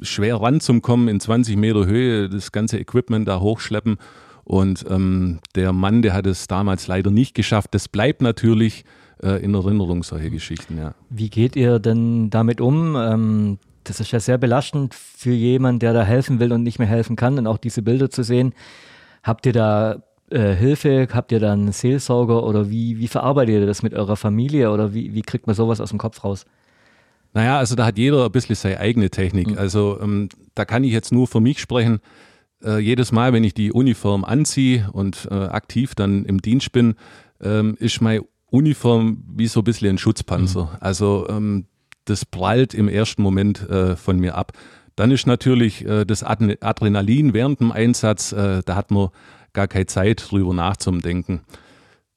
schwer 0.00 0.36
ranzukommen 0.36 1.08
in 1.08 1.20
20 1.20 1.58
Meter 1.58 1.84
Höhe, 1.84 2.30
das 2.30 2.52
ganze 2.52 2.78
Equipment 2.78 3.28
da 3.28 3.38
hochschleppen. 3.40 3.98
Und 4.44 4.84
ähm, 4.88 5.38
der 5.54 5.72
Mann, 5.72 6.02
der 6.02 6.14
hat 6.14 6.26
es 6.26 6.46
damals 6.46 6.86
leider 6.86 7.10
nicht 7.10 7.34
geschafft. 7.34 7.74
Das 7.74 7.88
bleibt 7.88 8.22
natürlich 8.22 8.84
äh, 9.22 9.42
in 9.42 9.54
Erinnerung, 9.54 10.02
solche 10.02 10.30
Geschichten, 10.30 10.78
ja. 10.78 10.94
Wie 11.10 11.30
geht 11.30 11.56
ihr 11.56 11.78
denn 11.78 12.30
damit 12.30 12.60
um? 12.60 12.96
Ähm, 12.96 13.58
das 13.84 14.00
ist 14.00 14.12
ja 14.12 14.20
sehr 14.20 14.38
belastend 14.38 14.94
für 14.94 15.32
jemanden, 15.32 15.80
der 15.80 15.92
da 15.92 16.04
helfen 16.04 16.40
will 16.40 16.52
und 16.52 16.62
nicht 16.62 16.78
mehr 16.78 16.88
helfen 16.88 17.16
kann 17.16 17.38
und 17.38 17.46
auch 17.46 17.58
diese 17.58 17.82
Bilder 17.82 18.10
zu 18.10 18.22
sehen. 18.22 18.54
Habt 19.22 19.46
ihr 19.46 19.52
da 19.52 20.02
äh, 20.30 20.54
Hilfe? 20.54 21.08
Habt 21.12 21.32
ihr 21.32 21.40
da 21.40 21.52
einen 21.52 21.72
Seelsorger 21.72 22.44
oder 22.44 22.70
wie, 22.70 22.98
wie 22.98 23.08
verarbeitet 23.08 23.54
ihr 23.54 23.66
das 23.66 23.82
mit 23.82 23.94
eurer 23.94 24.16
Familie 24.16 24.70
oder 24.70 24.94
wie, 24.94 25.14
wie 25.14 25.22
kriegt 25.22 25.46
man 25.46 25.54
sowas 25.54 25.80
aus 25.80 25.90
dem 25.90 25.98
Kopf 25.98 26.22
raus? 26.24 26.44
Naja, 27.34 27.58
also 27.58 27.74
da 27.74 27.86
hat 27.86 27.98
jeder 27.98 28.26
ein 28.26 28.32
bisschen 28.32 28.56
seine 28.56 28.78
eigene 28.78 29.10
Technik. 29.10 29.52
Mhm. 29.52 29.58
Also 29.58 29.98
ähm, 30.00 30.28
da 30.54 30.64
kann 30.64 30.84
ich 30.84 30.92
jetzt 30.92 31.12
nur 31.12 31.26
für 31.26 31.40
mich 31.40 31.60
sprechen 31.60 32.00
äh, 32.64 32.78
jedes 32.78 33.12
Mal, 33.12 33.32
wenn 33.32 33.44
ich 33.44 33.54
die 33.54 33.72
Uniform 33.72 34.24
anziehe 34.24 34.88
und 34.92 35.28
äh, 35.30 35.34
aktiv 35.34 35.94
dann 35.94 36.24
im 36.24 36.40
Dienst 36.40 36.72
bin, 36.72 36.94
ähm, 37.40 37.76
ist 37.78 38.00
meine 38.00 38.22
Uniform 38.46 39.24
wie 39.34 39.46
so 39.46 39.60
ein 39.60 39.64
bisschen 39.64 39.90
ein 39.90 39.98
Schutzpanzer. 39.98 40.64
Mhm. 40.64 40.78
Also 40.80 41.26
ähm, 41.28 41.66
das 42.04 42.24
prallt 42.24 42.74
im 42.74 42.88
ersten 42.88 43.22
Moment 43.22 43.68
äh, 43.68 43.96
von 43.96 44.18
mir 44.18 44.36
ab. 44.36 44.52
Dann 44.96 45.10
ist 45.10 45.26
natürlich 45.26 45.86
äh, 45.86 46.04
das 46.04 46.22
Adrenalin 46.22 47.32
während 47.32 47.60
dem 47.60 47.72
Einsatz, 47.72 48.32
äh, 48.32 48.62
da 48.64 48.76
hat 48.76 48.90
man 48.90 49.08
gar 49.52 49.68
keine 49.68 49.86
Zeit 49.86 50.30
drüber 50.30 50.52
nachzudenken. 50.52 51.40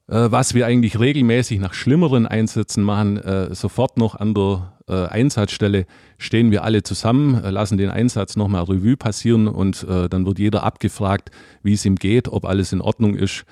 Äh, 0.08 0.32
was 0.32 0.54
wir 0.54 0.66
eigentlich 0.66 1.00
regelmäßig 1.00 1.60
nach 1.60 1.74
schlimmeren 1.74 2.28
Einsätzen 2.28 2.84
machen, 2.84 3.20
sofort 3.54 3.98
noch 3.98 4.16
an 4.16 4.34
der 4.34 4.76
äh, 4.88 5.08
Einsatzstelle 5.08 5.86
stehen 6.18 6.52
wir 6.52 6.64
alle 6.64 6.84
zusammen, 6.84 7.44
äh, 7.44 7.50
lassen 7.50 7.78
den 7.78 7.90
Einsatz 7.90 8.36
nochmal 8.36 8.64
Revue 8.64 8.98
passieren 8.98 9.48
und 9.48 9.84
äh, 9.84 10.10
dann 10.10 10.26
wird 10.26 10.40
jeder 10.40 10.64
abgefragt, 10.64 11.32
wie 11.64 11.74
es 11.74 11.86
ihm 11.86 11.96
geht, 11.96 12.28
ob 12.28 12.46
alles 12.46 12.72
in 12.72 12.82
Ordnung 12.82 13.16
ist. 13.16 13.46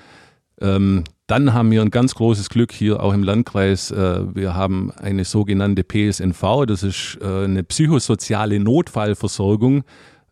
Ähm, 0.60 1.04
dann 1.26 1.52
haben 1.52 1.70
wir 1.70 1.82
ein 1.82 1.90
ganz 1.90 2.14
großes 2.14 2.50
Glück 2.50 2.70
hier 2.70 3.02
auch 3.02 3.12
im 3.12 3.24
Landkreis. 3.24 3.90
Äh, 3.90 4.34
wir 4.34 4.54
haben 4.54 4.92
eine 4.92 5.24
sogenannte 5.24 5.82
PSNV, 5.82 6.66
das 6.66 6.82
ist 6.84 7.18
äh, 7.20 7.44
eine 7.44 7.64
psychosoziale 7.64 8.60
Notfallversorgung. 8.60 9.82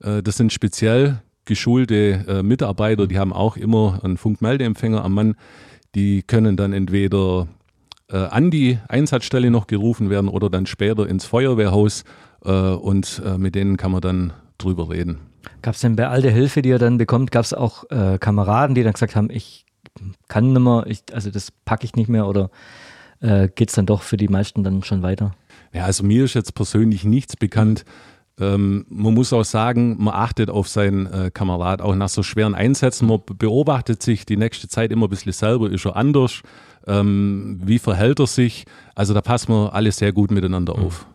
Äh, 0.01 0.23
das 0.23 0.37
sind 0.37 0.53
speziell 0.53 1.21
geschulte 1.45 2.25
äh, 2.29 2.43
Mitarbeiter, 2.45 3.09
die 3.09 3.19
haben 3.19 3.33
auch 3.33 3.57
immer 3.57 3.99
einen 4.05 4.17
Funkmeldeempfänger 4.17 5.05
am 5.05 5.15
Mann. 5.15 5.35
Die 5.95 6.23
können 6.23 6.57
dann 6.57 6.73
entweder 6.73 7.49
äh, 8.11 8.17
an 8.17 8.51
die 8.51 8.79
Einsatzstelle 8.89 9.51
noch 9.51 9.67
gerufen 9.67 10.11
werden 10.11 10.29
oder 10.29 10.49
dann 10.51 10.67
später 10.67 11.09
ins 11.09 11.25
Feuerwehrhaus 11.25 12.05
äh, 12.45 12.51
und 12.51 13.23
äh, 13.25 13.39
mit 13.39 13.55
denen 13.55 13.77
kann 13.77 13.93
man 13.93 14.01
dann 14.01 14.33
drüber 14.59 14.91
reden. 14.91 15.19
Gab 15.61 15.75
es 15.75 15.81
denn 15.81 15.97
bei 15.97 16.09
all 16.09 16.23
der 16.23 16.33
Hilfe, 16.33 16.63
die 16.63 16.71
er 16.71 16.79
dann 16.79 16.99
bekommt, 16.99 17.31
gab 17.33 17.45
es 17.45 17.53
auch 17.53 17.91
äh, 17.91 18.19
Kameraden, 18.19 18.75
die 18.75 18.83
dann 18.83 18.93
gesagt 18.93 19.17
haben, 19.17 19.29
ich 19.31 19.67
kann 20.29 20.53
nicht 20.53 20.63
mehr, 20.63 20.85
ich, 20.87 21.03
also 21.13 21.31
das 21.31 21.51
packe 21.51 21.85
ich 21.85 21.95
nicht 21.95 22.09
mehr 22.09 22.27
oder 22.27 22.51
äh, 23.21 23.49
geht 23.49 23.69
es 23.69 23.75
dann 23.75 23.87
doch 23.87 24.03
für 24.03 24.17
die 24.17 24.29
meisten 24.29 24.65
dann 24.65 24.83
schon 24.83 25.03
weiter? 25.03 25.33
Ja, 25.73 25.85
also 25.85 26.05
mir 26.05 26.25
ist 26.25 26.35
jetzt 26.35 26.55
persönlich 26.55 27.05
nichts 27.05 27.37
bekannt. 27.37 27.85
Ähm, 28.41 28.87
man 28.89 29.15
muss 29.15 29.33
auch 29.33 29.45
sagen, 29.45 29.97
man 30.03 30.15
achtet 30.15 30.49
auf 30.49 30.69
seinen 30.69 31.07
äh, 31.07 31.31
Kamerad 31.33 31.83
auch 31.83 31.95
nach 31.95 32.09
so 32.09 32.23
schweren 32.23 32.55
Einsätzen. 32.55 33.07
Man 33.07 33.21
beobachtet 33.39 34.03
sich 34.03 34.25
die 34.25 34.37
nächste 34.37 34.69
Zeit 34.69 34.91
immer 34.91 35.07
ein 35.07 35.11
bisschen 35.11 35.33
selber. 35.33 35.71
Ist 35.71 35.85
er 35.85 35.97
anders? 35.97 36.43
Ähm, 36.87 37.61
wie 37.63 37.79
verhält 37.79 38.21
er 38.21 38.27
sich? 38.27 38.65
Also 38.95 39.15
da 39.15 39.21
passen 39.21 39.53
wir 39.53 39.75
alle 39.75 39.93
sehr 39.93 40.13
gut 40.13 40.31
miteinander 40.31 40.77
mhm. 40.77 40.85
auf. 40.85 41.07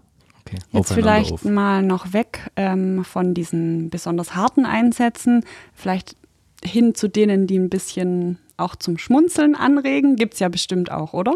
Okay. 0.45 0.57
Jetzt 0.71 0.93
vielleicht 0.93 1.33
auf. 1.33 1.43
mal 1.43 1.83
noch 1.83 2.13
weg 2.13 2.51
ähm, 2.55 3.03
von 3.03 3.33
diesen 3.33 3.89
besonders 3.89 4.35
harten 4.35 4.65
Einsätzen, 4.65 5.43
vielleicht 5.73 6.15
hin 6.63 6.95
zu 6.95 7.09
denen, 7.09 7.47
die 7.47 7.59
ein 7.59 7.69
bisschen 7.69 8.37
auch 8.55 8.75
zum 8.75 8.97
Schmunzeln 8.97 9.55
anregen. 9.55 10.15
Gibt 10.15 10.35
es 10.35 10.39
ja 10.39 10.49
bestimmt 10.49 10.91
auch, 10.91 11.13
oder? 11.13 11.33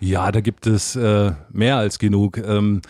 Ja, 0.00 0.32
da 0.32 0.40
gibt 0.40 0.66
es 0.66 0.96
äh, 0.96 1.32
mehr 1.52 1.76
als 1.76 1.98
genug. 1.98 2.38
Ähm, 2.38 2.80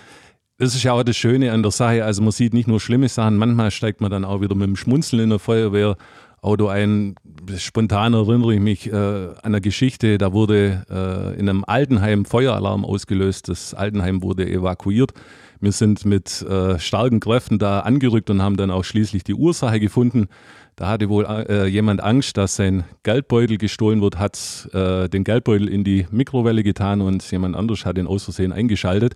das 0.61 0.75
ist 0.75 0.83
ja 0.83 0.93
auch 0.93 1.03
das 1.03 1.17
Schöne 1.17 1.53
an 1.53 1.63
der 1.63 1.73
Sache. 1.73 2.05
Also 2.05 2.21
man 2.21 2.33
sieht 2.33 2.53
nicht 2.53 2.69
nur 2.69 2.81
schlimme 2.81 3.09
Sachen, 3.09 3.39
manchmal 3.39 3.71
steigt 3.71 4.03
man 4.03 4.11
dann 4.11 4.27
auch 4.27 4.43
wieder 4.43 4.55
mit 4.55 4.67
dem 4.67 4.77
Schmunzeln 4.77 5.23
in 5.23 5.31
der 5.31 5.39
Feuerwehrauto 5.39 6.69
ein. 6.69 7.15
Spontan 7.57 8.13
erinnere 8.13 8.55
ich 8.55 8.61
mich 8.61 8.93
äh, 8.93 8.95
an 8.95 9.39
eine 9.43 9.63
Geschichte, 9.63 10.19
da 10.19 10.35
wurde 10.35 10.85
äh, 10.91 11.41
in 11.41 11.49
einem 11.49 11.65
Altenheim 11.67 12.27
Feueralarm 12.27 12.85
ausgelöst. 12.85 13.49
Das 13.49 13.73
Altenheim 13.73 14.23
wurde 14.23 14.47
evakuiert. 14.47 15.13
Wir 15.61 15.73
sind 15.73 16.05
mit 16.05 16.43
äh, 16.43 16.79
starken 16.79 17.21
Kräften 17.21 17.59
da 17.59 17.81
angerückt 17.81 18.29
und 18.29 18.43
haben 18.43 18.59
dann 18.59 18.71
auch 18.71 18.85
schließlich 18.85 19.25
die 19.25 19.35
Ursache 19.35 19.81
gefunden. 19.81 20.29
Da 20.77 20.89
hatte 20.89 21.09
wohl 21.09 21.25
äh, 21.25 21.69
jemand 21.69 22.03
Angst, 22.03 22.37
dass 22.37 22.57
sein 22.57 22.85
Geldbeutel 23.03 23.57
gestohlen 23.57 24.03
wird, 24.03 24.19
hat 24.19 24.69
äh, 24.75 25.09
den 25.09 25.25
Geldbeutel 25.25 25.69
in 25.69 25.85
die 25.85 26.07
Mikrowelle 26.11 26.63
getan 26.63 27.01
und 27.01 27.31
jemand 27.31 27.57
anders 27.57 27.87
hat 27.87 27.97
ihn 27.97 28.07
aus 28.07 28.25
Versehen 28.25 28.53
eingeschaltet. 28.53 29.15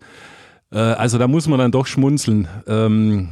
Äh, 0.74 0.78
also 0.78 1.18
da 1.18 1.28
muss 1.28 1.48
man 1.48 1.58
dann 1.58 1.72
doch 1.72 1.86
schmunzeln. 1.86 2.48
Ähm, 2.66 3.30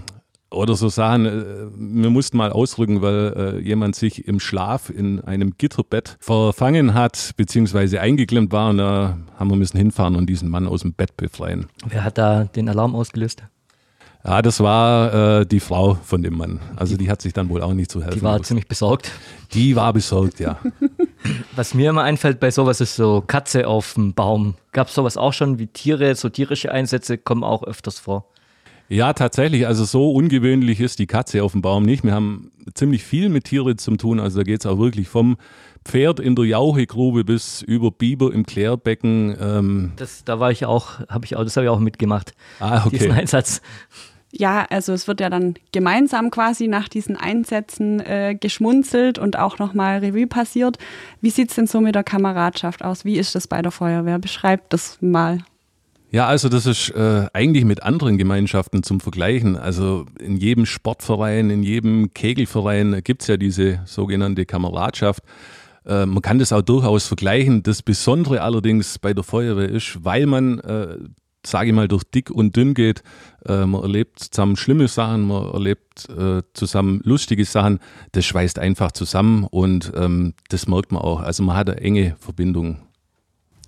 oder 0.51 0.75
so 0.75 0.89
sagen, 0.89 1.27
äh, 1.27 1.33
wir 1.75 2.11
mussten 2.11 2.37
mal 2.37 2.53
ausrücken, 2.53 3.03
weil 3.03 3.35
äh, 3.37 3.61
jemand 3.61 3.97
sich 3.97 4.29
im 4.29 4.39
Schlaf 4.39 4.91
in 4.91 5.21
einem 5.21 5.55
Gitterbett 5.59 6.17
verfangen 6.21 6.95
hat, 6.95 7.33
beziehungsweise 7.37 8.01
eingeklemmt 8.01 8.53
war 8.53 8.71
und 8.71 8.79
da 8.79 9.19
haben 9.39 9.51
wir 9.51 9.57
müssen 9.57 9.79
hinfahren 9.79 10.15
und 10.17 10.27
diesen 10.27 10.49
Mann 10.49 10.67
aus 10.67 10.83
dem 10.83 10.93
Bett 10.93 11.17
befreien. 11.17 11.67
Wer 11.87 12.05
hat 12.05 12.19
da 12.19 12.45
den 12.45 12.69
Alarm 12.69 12.95
ausgelöst? 12.95 13.43
Ja, 14.25 14.41
das 14.41 14.61
war 14.61 15.41
äh, 15.41 15.47
die 15.47 15.59
Frau 15.59 15.95
von 15.95 16.23
dem 16.23 16.37
Mann. 16.37 16.61
Also 16.77 16.97
die 16.97 17.11
hat 17.11 17.21
sich 17.21 17.33
dann 17.33 17.49
wohl 17.49 17.61
auch 17.61 17.75
nicht 17.75 17.91
zu 17.91 18.03
helfen. 18.03 18.21
Die 18.21 18.23
war 18.23 18.35
gewusst. 18.35 18.49
ziemlich 18.49 18.69
besorgt. 18.69 19.11
Die 19.53 19.75
war 19.75 19.93
besorgt, 19.93 20.39
ja. 20.39 20.59
Was 21.57 21.75
mir 21.75 21.91
immer 21.91 22.03
einfällt 22.03 22.39
bei 22.39 22.51
sowas 22.51 22.81
ist 22.81 22.95
so 22.95 23.23
Katze 23.27 23.67
auf 23.67 23.95
dem 23.95 24.15
Baum. 24.15 24.55
Gab 24.71 24.89
es 24.89 24.95
sowas 24.95 25.17
auch 25.17 25.33
schon 25.33 25.59
wie 25.59 25.67
Tiere, 25.67 26.15
so 26.15 26.29
tierische 26.29 26.71
Einsätze 26.71 27.19
kommen 27.19 27.43
auch 27.43 27.65
öfters 27.65 27.99
vor? 27.99 28.27
Ja, 28.89 29.13
tatsächlich. 29.13 29.67
Also 29.67 29.85
so 29.85 30.13
ungewöhnlich 30.13 30.79
ist 30.79 30.99
die 30.99 31.07
Katze 31.07 31.43
auf 31.43 31.53
dem 31.53 31.63
Baum 31.63 31.85
nicht. 31.85 32.05
Wir 32.05 32.13
haben 32.13 32.53
ziemlich 32.75 33.03
viel 33.03 33.29
mit 33.29 33.45
Tieren 33.45 33.79
zu 33.79 33.97
tun. 33.97 34.21
Also 34.21 34.39
da 34.39 34.45
geht 34.45 34.61
es 34.61 34.67
auch 34.67 34.79
wirklich 34.79 35.09
vom 35.09 35.37
Pferd 35.85 36.21
in 36.21 36.37
der 36.37 36.45
Jauchegrube 36.45 37.25
bis 37.25 37.63
über 37.63 37.91
Biber 37.91 38.33
im 38.33 38.47
Klärbecken. 38.47 39.37
Ähm. 39.41 39.93
Das, 39.97 40.25
da 40.25 40.39
war 40.39 40.53
ich 40.53 40.65
auch, 40.65 41.01
habe 41.09 41.25
ich 41.25 41.35
auch, 41.35 41.43
das 41.43 41.57
habe 41.57 41.65
ich 41.65 41.71
auch 41.71 41.81
mitgemacht. 41.81 42.35
Ah, 42.61 42.85
okay. 42.87 42.99
Diesen 42.99 43.13
Einsatz. 43.13 43.63
Ja, 44.35 44.67
also 44.71 44.95
es 44.95 45.07
wird 45.07 45.21
ja 45.21 45.29
dann 45.29 45.55
gemeinsam 45.73 46.31
quasi 46.31 46.67
nach 46.67 46.89
diesen 46.89 47.17
Einsätzen 47.17 48.01
äh, 48.01 48.35
geschmunzelt 48.39 49.19
und 49.19 49.39
auch 49.39 49.59
nochmal 49.59 49.99
Revue 49.99 50.27
passiert. 50.27 50.79
Wie 51.21 51.29
sieht 51.29 51.51
es 51.51 51.57
denn 51.57 51.67
so 51.67 51.83
mit 51.83 51.95
der 51.95 52.03
Kameradschaft 52.03 52.83
aus? 52.83 53.05
Wie 53.05 53.19
ist 53.19 53.35
das 53.35 53.47
bei 53.47 53.61
der 53.61 53.71
Feuerwehr? 53.71 54.19
Beschreibt 54.19 54.73
das 54.73 54.97
mal. 55.03 55.41
Ja, 56.11 56.27
also 56.27 56.49
das 56.49 56.65
ist 56.65 56.91
äh, 56.91 57.27
eigentlich 57.35 57.65
mit 57.65 57.83
anderen 57.83 58.17
Gemeinschaften 58.17 58.83
zum 58.83 59.01
Vergleichen. 59.01 59.57
Also 59.57 60.07
in 60.19 60.37
jedem 60.37 60.65
Sportverein, 60.65 61.51
in 61.51 61.63
jedem 61.63 62.13
Kegelverein 62.15 63.01
gibt 63.05 63.23
es 63.23 63.29
ja 63.29 63.37
diese 63.37 63.81
sogenannte 63.85 64.47
Kameradschaft. 64.47 65.23
Äh, 65.87 66.07
man 66.07 66.23
kann 66.23 66.39
das 66.39 66.53
auch 66.53 66.63
durchaus 66.63 67.07
vergleichen. 67.07 67.63
Das 67.63 67.83
Besondere 67.83 68.43
allerdings 68.43 68.99
bei 68.99 69.13
der 69.13 69.25
Feuerwehr 69.25 69.69
ist, 69.69 70.05
weil 70.05 70.27
man 70.27 70.59
äh, 70.61 70.97
sage 71.47 71.69
ich 71.71 71.75
mal, 71.75 71.89
durch 71.89 72.05
dick 72.05 72.31
und 72.31 72.57
dünn 72.57 72.75
geht. 72.75 73.03
Äh, 73.47 73.67
man 73.67 73.83
erlebt 73.83 74.21
zusammen 74.21 74.57
schlimme 74.57 74.89
Sachen, 74.89 75.23
man 75.23 75.53
erlebt 75.53 76.09
äh, 76.09 76.43
zusammen 76.55 77.01
lustige 77.05 77.45
Sachen. 77.45 77.81
Das 78.13 78.25
schweißt 78.25 78.59
einfach 78.59 78.93
zusammen 78.93 79.45
und 79.45 79.93
ähm, 79.97 80.35
das 80.49 80.67
merkt 80.67 80.93
man 80.93 81.03
auch. 81.03 81.21
Also 81.21 81.43
man 81.43 81.57
hat 81.57 81.71
eine 81.71 81.81
enge 81.81 82.17
Verbindung. 82.19 82.79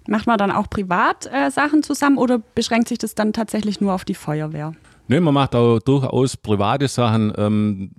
Macht 0.07 0.27
man 0.27 0.37
dann 0.37 0.51
auch 0.51 0.69
privat 0.69 1.27
äh, 1.33 1.51
Sachen 1.51 1.83
zusammen 1.83 2.19
oder 2.19 2.41
beschränkt 2.55 2.89
sich 2.89 2.99
das 2.99 3.15
dann 3.15 3.33
tatsächlich 3.33 3.81
nur 3.81 3.95
auf 3.95 4.05
die 4.05 4.15
Feuerwehr? 4.15 4.75
Nee, 5.07 5.21
man 5.21 5.35
macht 5.35 5.55
auch 5.55 5.81
durchaus 5.81 6.37
private 6.37 6.89
Sachen, 6.89 7.33
ähm, 7.37 7.91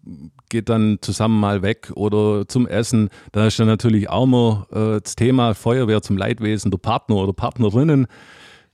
geht 0.50 0.70
dann 0.70 0.98
zusammen 1.02 1.40
mal 1.40 1.62
weg 1.62 1.92
oder 1.96 2.48
zum 2.48 2.68
Essen. 2.68 3.10
Da 3.32 3.46
ist 3.46 3.60
dann 3.60 3.68
natürlich 3.68 4.10
auch 4.10 4.26
mal 4.26 4.66
äh, 4.72 5.02
das 5.02 5.16
Thema 5.16 5.54
Feuerwehr 5.54 6.02
zum 6.02 6.18
Leidwesen 6.18 6.72
der 6.72 6.80
Partner 6.80 7.18
oder 7.18 7.34
Partnerinnen. 7.34 8.08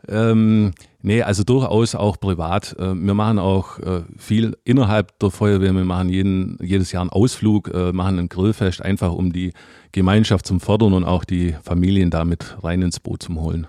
Ähm, 0.08 0.72
nee, 1.02 1.22
also 1.22 1.44
durchaus 1.44 1.96
auch 1.96 2.20
privat. 2.20 2.76
Äh, 2.80 2.94
wir 2.96 3.14
machen 3.14 3.40
auch 3.40 3.80
äh, 3.80 4.02
viel 4.18 4.58
innerhalb 4.64 5.18
der 5.20 5.32
Feuerwehr. 5.32 5.74
Wir 5.74 5.84
machen 5.84 6.10
jeden, 6.10 6.58
jedes 6.62 6.92
Jahr 6.92 7.02
einen 7.02 7.10
Ausflug, 7.10 7.72
äh, 7.74 7.92
machen 7.92 8.20
ein 8.20 8.30
Grillfest, 8.30 8.82
einfach 8.82 9.14
um 9.14 9.32
die 9.32 9.54
Gemeinschaft 9.92 10.46
zum 10.46 10.60
Fördern 10.60 10.94
und 10.94 11.04
auch 11.04 11.24
die 11.24 11.56
Familien 11.64 12.10
damit 12.10 12.58
rein 12.64 12.82
ins 12.82 13.00
Boot 13.00 13.24
zu 13.24 13.36
holen. 13.36 13.68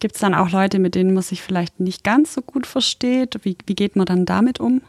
Gibt 0.00 0.14
es 0.14 0.20
dann 0.20 0.34
auch 0.34 0.50
Leute, 0.50 0.78
mit 0.78 0.94
denen 0.94 1.12
man 1.12 1.22
sich 1.22 1.42
vielleicht 1.42 1.80
nicht 1.80 2.04
ganz 2.04 2.34
so 2.34 2.40
gut 2.40 2.66
versteht? 2.66 3.40
Wie, 3.42 3.56
wie 3.66 3.74
geht 3.74 3.96
man 3.96 4.06
dann 4.06 4.26
damit 4.26 4.60
um? 4.60 4.80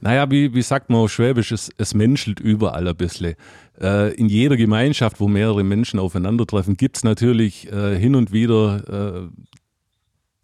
Naja, 0.00 0.30
wie, 0.30 0.52
wie 0.52 0.62
sagt 0.62 0.90
man 0.90 1.00
auf 1.00 1.12
Schwäbisch, 1.12 1.52
es, 1.52 1.70
es 1.78 1.94
menschelt 1.94 2.40
überall 2.40 2.86
ein 2.86 2.96
bisschen. 2.96 3.34
Äh, 3.80 4.14
in 4.14 4.28
jeder 4.28 4.56
Gemeinschaft, 4.56 5.20
wo 5.20 5.28
mehrere 5.28 5.64
Menschen 5.64 5.98
aufeinandertreffen, 5.98 6.76
gibt 6.76 6.98
es 6.98 7.04
natürlich 7.04 7.70
äh, 7.72 7.98
hin 7.98 8.14
und 8.14 8.32
wieder 8.32 9.24
äh, 9.24 9.28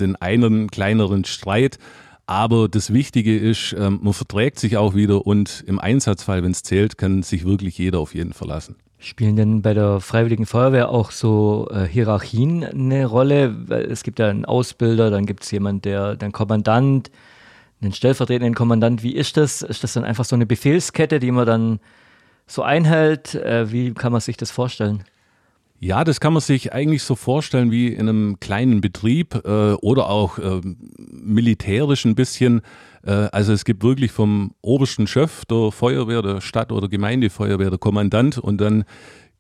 den 0.02 0.16
einen 0.16 0.70
kleineren 0.70 1.24
Streit. 1.24 1.78
Aber 2.26 2.68
das 2.68 2.92
Wichtige 2.92 3.36
ist, 3.36 3.74
ähm, 3.78 4.00
man 4.02 4.12
verträgt 4.12 4.58
sich 4.58 4.76
auch 4.76 4.94
wieder 4.94 5.26
und 5.26 5.64
im 5.66 5.78
Einsatzfall, 5.78 6.42
wenn 6.42 6.52
es 6.52 6.62
zählt, 6.62 6.96
kann 6.96 7.22
sich 7.22 7.44
wirklich 7.44 7.78
jeder 7.78 7.98
auf 7.98 8.14
jeden 8.14 8.32
verlassen. 8.32 8.76
Spielen 8.98 9.34
denn 9.34 9.62
bei 9.62 9.74
der 9.74 9.98
Freiwilligen 10.00 10.46
Feuerwehr 10.46 10.88
auch 10.90 11.10
so 11.10 11.68
äh, 11.72 11.86
Hierarchien 11.86 12.62
eine 12.62 13.06
Rolle? 13.06 13.66
Es 13.88 14.04
gibt 14.04 14.20
ja 14.20 14.28
einen 14.28 14.44
Ausbilder, 14.44 15.10
dann 15.10 15.26
gibt 15.26 15.42
es 15.42 15.50
jemanden, 15.50 15.82
der, 15.82 16.14
der 16.14 16.30
Kommandant, 16.30 17.10
einen 17.82 17.92
stellvertretenden 17.92 18.54
Kommandant. 18.54 19.02
Wie 19.02 19.16
ist 19.16 19.36
das? 19.36 19.62
Ist 19.62 19.82
das 19.82 19.94
dann 19.94 20.04
einfach 20.04 20.24
so 20.24 20.36
eine 20.36 20.46
Befehlskette, 20.46 21.18
die 21.18 21.32
man 21.32 21.46
dann 21.46 21.80
so 22.46 22.62
einhält? 22.62 23.34
Äh, 23.34 23.72
wie 23.72 23.92
kann 23.92 24.12
man 24.12 24.20
sich 24.20 24.36
das 24.36 24.52
vorstellen? 24.52 25.02
Ja, 25.84 26.04
das 26.04 26.20
kann 26.20 26.32
man 26.32 26.40
sich 26.40 26.72
eigentlich 26.72 27.02
so 27.02 27.16
vorstellen 27.16 27.72
wie 27.72 27.88
in 27.88 28.08
einem 28.08 28.38
kleinen 28.38 28.80
Betrieb 28.80 29.34
äh, 29.44 29.72
oder 29.72 30.08
auch 30.08 30.38
äh, 30.38 30.60
militärisch 31.10 32.04
ein 32.04 32.14
bisschen. 32.14 32.60
Äh, 33.04 33.10
also 33.10 33.52
es 33.52 33.64
gibt 33.64 33.82
wirklich 33.82 34.12
vom 34.12 34.54
obersten 34.62 35.08
Chef 35.08 35.44
der 35.46 35.72
Feuerwehr, 35.72 36.22
der 36.22 36.40
Stadt- 36.40 36.70
oder 36.70 36.86
Gemeindefeuerwehr, 36.86 37.70
der 37.70 37.80
Kommandant 37.80 38.38
und 38.38 38.60
dann 38.60 38.84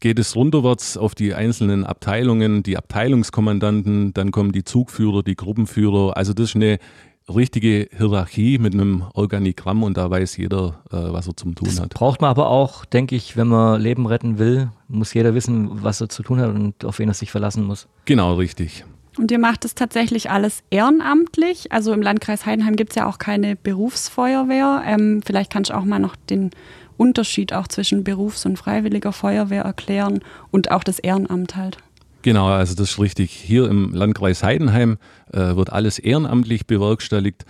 geht 0.00 0.18
es 0.18 0.34
runterwärts 0.34 0.96
auf 0.96 1.14
die 1.14 1.32
einzelnen 1.32 1.84
Abteilungen, 1.84 2.64
die 2.64 2.76
Abteilungskommandanten, 2.76 4.12
dann 4.12 4.32
kommen 4.32 4.50
die 4.50 4.64
Zugführer, 4.64 5.22
die 5.22 5.36
Gruppenführer. 5.36 6.16
Also 6.16 6.32
das 6.32 6.48
ist 6.48 6.56
eine 6.56 6.80
richtige 7.28 7.88
Hierarchie 7.96 8.58
mit 8.58 8.74
einem 8.74 9.04
Organigramm 9.14 9.82
und 9.82 9.96
da 9.96 10.10
weiß 10.10 10.36
jeder, 10.36 10.82
äh, 10.90 10.96
was 10.96 11.28
er 11.28 11.36
zum 11.36 11.54
tun 11.54 11.68
das 11.68 11.80
hat. 11.80 11.94
Braucht 11.94 12.20
man 12.20 12.30
aber 12.30 12.48
auch, 12.48 12.84
denke 12.84 13.14
ich, 13.14 13.36
wenn 13.36 13.48
man 13.48 13.80
Leben 13.80 14.06
retten 14.06 14.38
will, 14.38 14.70
muss 14.88 15.14
jeder 15.14 15.34
wissen, 15.34 15.82
was 15.82 16.00
er 16.00 16.08
zu 16.08 16.22
tun 16.22 16.40
hat 16.40 16.54
und 16.54 16.84
auf 16.84 16.98
wen 16.98 17.08
er 17.08 17.14
sich 17.14 17.30
verlassen 17.30 17.64
muss. 17.64 17.88
Genau, 18.04 18.34
richtig. 18.34 18.84
Und 19.18 19.30
ihr 19.30 19.38
macht 19.38 19.64
das 19.64 19.74
tatsächlich 19.74 20.30
alles 20.30 20.62
ehrenamtlich. 20.70 21.70
Also 21.70 21.92
im 21.92 22.00
Landkreis 22.00 22.46
Heidenheim 22.46 22.76
gibt 22.76 22.92
es 22.92 22.96
ja 22.96 23.06
auch 23.06 23.18
keine 23.18 23.56
Berufsfeuerwehr. 23.56 24.82
Ähm, 24.86 25.20
vielleicht 25.24 25.52
kannst 25.52 25.70
du 25.70 25.74
auch 25.74 25.84
mal 25.84 25.98
noch 25.98 26.16
den 26.16 26.50
Unterschied 26.96 27.52
auch 27.52 27.68
zwischen 27.68 28.04
Berufs- 28.04 28.46
und 28.46 28.56
Freiwilliger 28.56 29.12
Feuerwehr 29.12 29.64
erklären 29.64 30.20
und 30.50 30.70
auch 30.70 30.84
das 30.84 30.98
Ehrenamt 30.98 31.56
halt. 31.56 31.78
Genau, 32.22 32.46
also 32.46 32.74
das 32.74 32.92
ist 32.92 33.00
richtig. 33.00 33.32
Hier 33.32 33.68
im 33.68 33.92
Landkreis 33.92 34.42
Heidenheim 34.42 34.98
äh, 35.32 35.56
wird 35.56 35.72
alles 35.72 35.98
ehrenamtlich 35.98 36.66
bewerkstelligt. 36.66 37.44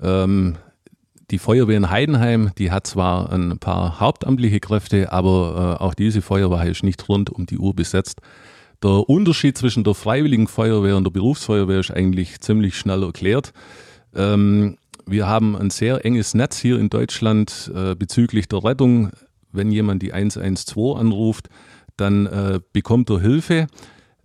Ähm, 0.00 0.56
die 1.30 1.38
Feuerwehr 1.38 1.76
in 1.76 1.90
Heidenheim, 1.90 2.50
die 2.58 2.70
hat 2.70 2.86
zwar 2.86 3.32
ein 3.32 3.58
paar 3.58 4.00
hauptamtliche 4.00 4.60
Kräfte, 4.60 5.12
aber 5.12 5.78
äh, 5.80 5.82
auch 5.82 5.94
diese 5.94 6.22
Feuerwehr 6.22 6.70
ist 6.70 6.82
nicht 6.82 7.08
rund 7.08 7.30
um 7.30 7.46
die 7.46 7.58
Uhr 7.58 7.74
besetzt. 7.74 8.20
Der 8.82 9.08
Unterschied 9.08 9.56
zwischen 9.56 9.84
der 9.84 9.94
Freiwilligen 9.94 10.48
Feuerwehr 10.48 10.96
und 10.96 11.04
der 11.04 11.10
Berufsfeuerwehr 11.10 11.80
ist 11.80 11.90
eigentlich 11.90 12.40
ziemlich 12.40 12.76
schnell 12.76 13.02
erklärt. 13.02 13.52
Ähm, 14.14 14.76
wir 15.06 15.26
haben 15.26 15.56
ein 15.56 15.70
sehr 15.70 16.04
enges 16.04 16.34
Netz 16.34 16.58
hier 16.58 16.78
in 16.78 16.90
Deutschland 16.90 17.70
äh, 17.74 17.94
bezüglich 17.94 18.48
der 18.48 18.64
Rettung. 18.64 19.10
Wenn 19.52 19.70
jemand 19.70 20.02
die 20.02 20.12
112 20.12 20.96
anruft, 20.96 21.48
dann 21.96 22.26
äh, 22.26 22.60
bekommt 22.72 23.08
er 23.10 23.20
Hilfe. 23.20 23.68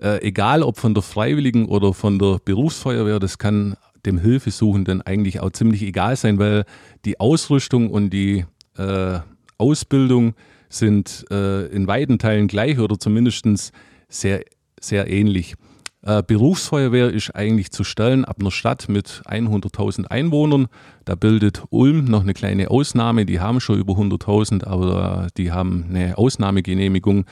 Äh, 0.02 0.22
egal 0.24 0.64
ob 0.64 0.78
von 0.78 0.94
der 0.94 1.04
Freiwilligen 1.04 1.66
oder 1.66 1.94
von 1.94 2.18
der 2.18 2.40
Berufsfeuerwehr, 2.44 3.20
das 3.20 3.38
kann 3.38 3.76
dem 4.06 4.18
Hilfesuchenden 4.18 5.02
eigentlich 5.02 5.40
auch 5.42 5.52
ziemlich 5.52 5.84
egal 5.84 6.16
sein, 6.16 6.40
weil 6.40 6.66
die 7.06 7.20
Ausrüstung 7.20 7.92
und 7.92 8.10
die 8.10 8.46
äh, 8.78 9.20
Ausbildung 9.60 10.34
sind 10.70 11.26
äh, 11.30 11.68
in 11.68 11.86
weiten 11.86 12.18
Teilen 12.18 12.48
gleich 12.48 12.80
oder 12.80 12.98
zumindest 12.98 13.72
sehr, 14.10 14.42
sehr 14.80 15.08
ähnlich. 15.08 15.56
Äh, 16.04 16.24
Berufsfeuerwehr 16.24 17.12
ist 17.12 17.36
eigentlich 17.36 17.72
zu 17.72 17.84
stellen 17.84 18.26
ab 18.26 18.38
einer 18.40 18.50
Stadt 18.50 18.90
mit 18.90 19.22
100.000 19.26 20.08
Einwohnern. 20.08 20.68
Da 21.06 21.14
bildet 21.14 21.64
Ulm 21.70 22.06
noch 22.06 22.22
eine 22.22 22.34
kleine 22.34 22.72
Ausnahme. 22.72 23.28
Die 23.28 23.40
haben 23.40 23.60
schon 23.60 23.78
über 23.78 23.94
100.000, 23.94 24.66
aber 24.66 25.28
die 25.38 25.52
haben 25.52 25.86
eine 25.90 26.18
Ausnahmegenehmigung. 26.18 27.26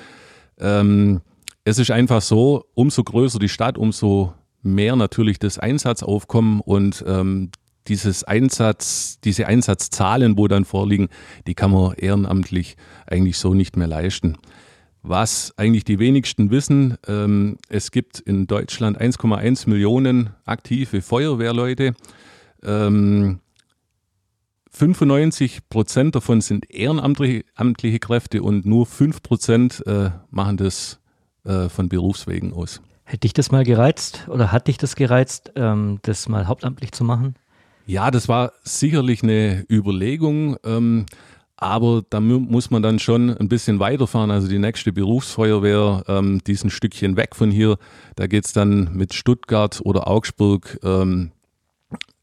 Ähm, 0.60 1.22
es 1.70 1.78
ist 1.78 1.92
einfach 1.92 2.22
so, 2.22 2.66
umso 2.74 3.04
größer 3.04 3.38
die 3.38 3.48
Stadt, 3.48 3.78
umso 3.78 4.34
mehr 4.64 4.96
natürlich 4.96 5.38
das 5.38 5.60
Einsatzaufkommen 5.60 6.62
und 6.62 7.04
ähm, 7.08 7.52
dieses 7.88 8.24
Einsatz, 8.24 9.20
diese 9.24 9.46
Einsatzzahlen, 9.46 10.36
wo 10.36 10.48
dann 10.48 10.66
vorliegen, 10.66 11.10
die 11.46 11.54
kann 11.54 11.72
man 11.72 11.94
ehrenamtlich 11.94 12.76
eigentlich 13.06 13.38
so 13.38 13.54
nicht 13.54 13.78
mehr 13.78 13.88
leisten. 13.88 14.38
Was 15.04 15.54
eigentlich 15.58 15.86
die 15.86 16.00
wenigsten 16.00 16.50
wissen, 16.50 16.98
ähm, 17.08 17.58
es 17.70 17.92
gibt 17.92 18.20
in 18.20 18.48
Deutschland 18.48 19.00
1,1 19.00 19.70
Millionen 19.70 20.32
aktive 20.46 21.02
Feuerwehrleute. 21.04 21.94
Ähm, 22.64 23.42
95 24.72 25.70
Prozent 25.70 26.16
davon 26.16 26.42
sind 26.42 26.70
ehrenamtliche 26.72 28.00
Kräfte 28.00 28.42
und 28.42 28.66
nur 28.66 28.88
5 28.88 29.22
Prozent 29.22 29.86
äh, 29.86 30.10
machen 30.32 30.58
das 30.58 31.00
äh, 31.50 31.68
von 31.68 31.90
Berufswegen 31.90 32.54
aus. 32.54 32.82
Hätte 33.04 33.22
dich 33.22 33.34
das 33.34 33.52
mal 33.52 33.64
gereizt 33.64 34.28
oder 34.28 34.52
hat 34.52 34.68
dich 34.68 34.78
das 34.78 34.96
gereizt, 34.96 35.52
ähm, 35.56 35.98
das 36.04 36.30
mal 36.30 36.48
hauptamtlich 36.48 36.92
zu 36.92 37.04
machen? 37.04 37.36
Ja, 37.88 38.12
das 38.12 38.30
war 38.30 38.54
sicherlich 38.64 39.24
eine 39.24 39.66
Überlegung, 39.68 40.58
ähm, 40.64 41.08
aber 41.58 42.04
da 42.08 42.20
muss 42.20 42.70
man 42.70 42.84
dann 42.84 43.00
schon 43.00 43.36
ein 43.36 43.50
bisschen 43.50 43.80
weiterfahren. 43.80 44.30
Also 44.30 44.48
die 44.48 44.60
nächste 44.60 44.94
Berufsfeuerwehr, 44.94 46.04
ähm, 46.08 46.40
die 46.46 46.52
ist 46.52 46.64
ein 46.64 46.70
Stückchen 46.70 47.18
weg 47.18 47.36
von 47.36 47.50
hier. 47.50 47.78
Da 48.16 48.28
geht 48.28 48.46
es 48.46 48.54
dann 48.54 48.92
mit 48.94 49.16
Stuttgart 49.16 49.82
oder 49.84 50.08
Augsburg 50.08 50.80
ähm, 50.84 51.32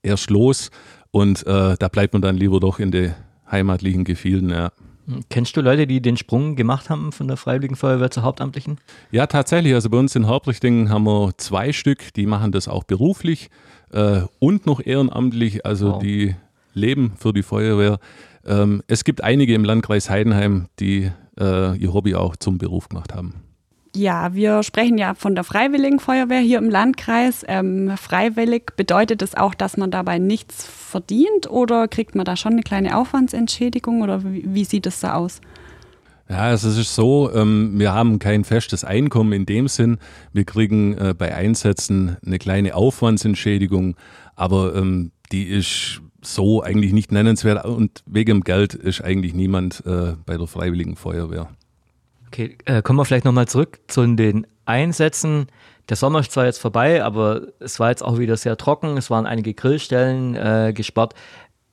erst 0.02 0.30
los 0.30 0.71
und 1.11 1.45
äh, 1.49 1.75
da 1.76 1.88
bleibt 1.88 2.12
man 2.12 2.23
dann 2.23 2.37
lieber 2.37 2.61
doch 2.61 2.78
in 2.78 2.92
den 2.92 3.14
heimatlichen 3.50 4.04
Gefilden. 4.04 4.50
Ja. 4.50 4.71
Kennst 5.28 5.56
du 5.56 5.60
Leute, 5.60 5.86
die 5.86 6.02
den 6.02 6.16
Sprung 6.16 6.56
gemacht 6.56 6.90
haben 6.90 7.12
von 7.12 7.28
der 7.28 7.36
Freiwilligen 7.36 7.76
Feuerwehr 7.76 8.10
zur 8.10 8.25
Hauptamtlichen? 8.25 8.78
Ja, 9.12 9.26
tatsächlich. 9.26 9.75
Also 9.75 9.88
bei 9.88 9.98
uns 9.98 10.16
in 10.16 10.26
Hauptrichtingen 10.26 10.90
haben 10.90 11.04
wir 11.04 11.32
zwei 11.36 11.72
Stück, 11.72 12.12
die 12.14 12.26
machen 12.26 12.52
das 12.52 12.66
auch 12.66 12.84
beruflich 12.84 13.50
äh, 13.92 14.22
und 14.40 14.66
noch 14.66 14.84
ehrenamtlich. 14.84 15.64
Also 15.64 15.92
wow. 15.92 16.02
die 16.02 16.34
leben 16.75 17.14
für 17.16 17.32
die 17.32 17.42
Feuerwehr. 17.42 17.98
Ähm, 18.44 18.82
es 18.88 19.04
gibt 19.04 19.22
einige 19.22 19.54
im 19.54 19.64
Landkreis 19.64 20.10
Heidenheim, 20.10 20.66
die 20.80 21.10
äh, 21.38 21.76
ihr 21.76 21.92
Hobby 21.92 22.14
auch 22.14 22.36
zum 22.36 22.58
Beruf 22.58 22.88
gemacht 22.88 23.14
haben. 23.14 23.46
Ja, 23.97 24.35
wir 24.35 24.62
sprechen 24.62 24.99
ja 24.99 25.15
von 25.15 25.35
der 25.35 25.43
Freiwilligen 25.43 26.00
Feuerwehr 26.00 26.41
hier 26.41 26.59
im 26.59 26.69
Landkreis. 26.69 27.47
Ähm, 27.49 27.97
freiwillig 27.97 28.76
bedeutet 28.76 29.23
es 29.23 29.35
auch, 29.35 29.55
dass 29.55 29.79
man 29.79 29.91
dabei 29.91 30.19
nichts 30.19 30.67
verdient 30.67 31.49
oder 31.49 31.89
kriegt 31.89 32.15
man 32.15 32.26
da 32.26 32.37
schon 32.37 32.52
eine 32.52 32.63
kleine 32.63 32.95
Aufwandsentschädigung 32.99 34.02
oder 34.02 34.23
wie, 34.23 34.45
wie 34.47 34.65
sieht 34.65 34.85
es 34.85 35.00
da 35.00 35.15
aus? 35.15 35.41
Ja, 36.28 36.52
es 36.52 36.63
ist 36.65 36.95
so, 36.95 37.32
ähm, 37.32 37.78
wir 37.78 37.95
haben 37.95 38.19
kein 38.19 38.45
festes 38.45 38.85
Einkommen 38.85 39.32
in 39.32 39.47
dem 39.47 39.67
Sinn. 39.67 39.97
Wir 40.35 40.45
kriegen 40.45 40.99
äh, 40.99 41.15
bei 41.17 41.35
Einsätzen 41.35 42.19
eine 42.26 42.39
kleine 42.39 42.75
Aufwandsentschädigung, 42.75 43.97
aber 44.35 44.75
ähm, 44.75 45.13
die 45.32 45.45
ist 45.45 46.02
so 46.21 46.63
eigentlich 46.63 46.93
nicht 46.93 47.13
nennenswert 47.13 47.65
und 47.65 48.02
wegen 48.04 48.32
dem 48.32 48.45
Geld 48.45 48.75
ist 48.75 49.02
eigentlich 49.02 49.32
niemand 49.32 49.82
äh, 49.87 50.17
bei 50.26 50.37
der 50.37 50.49
Freiwilligen 50.49 50.97
Feuerwehr. 50.97 51.49
Okay, 52.28 52.56
äh, 52.65 52.82
kommen 52.82 52.99
wir 52.99 53.04
vielleicht 53.04 53.25
nochmal 53.25 53.49
zurück 53.49 53.80
zu 53.86 54.06
den 54.06 54.47
Einsätzen. 54.65 55.47
Der 55.89 55.97
Sommer 55.97 56.21
ist 56.21 56.32
zwar 56.32 56.47
jetzt 56.47 56.58
vorbei, 56.58 57.02
aber 57.02 57.43
es 57.60 57.78
war 57.78 57.91
jetzt 57.91 58.02
auch 58.02 58.19
wieder 58.19 58.36
sehr 58.36 58.56
trocken. 58.56 58.97
Es 58.97 59.10
waren 59.10 59.26
einige 59.26 59.54
Grillstellen 59.54 60.34
äh, 60.34 60.73
gesperrt. 60.75 61.15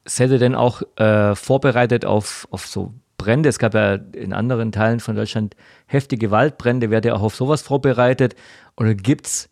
Seid 0.05 0.29
ihr 0.29 0.37
denn 0.37 0.55
auch 0.55 0.81
äh, 0.97 1.35
vorbereitet 1.35 2.05
auf, 2.05 2.47
auf 2.51 2.67
so 2.67 2.93
Brände? 3.17 3.49
Es 3.49 3.57
gab 3.57 3.73
ja 3.73 3.95
in 3.95 4.33
anderen 4.33 4.71
Teilen 4.71 4.99
von 4.99 5.15
Deutschland 5.15 5.55
heftige 5.87 6.29
Waldbrände. 6.29 6.91
Werdet 6.91 7.11
ihr 7.11 7.15
auch 7.15 7.23
auf 7.23 7.35
sowas 7.35 7.63
vorbereitet? 7.63 8.35
Oder 8.77 8.93
gibt 8.93 9.25
es 9.25 9.49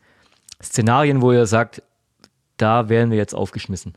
Szenarien, 0.62 1.22
wo 1.22 1.32
ihr 1.32 1.48
sagt, 1.48 1.82
da 2.58 2.90
wären 2.90 3.10
wir 3.10 3.18
jetzt 3.18 3.34
aufgeschmissen? 3.34 3.94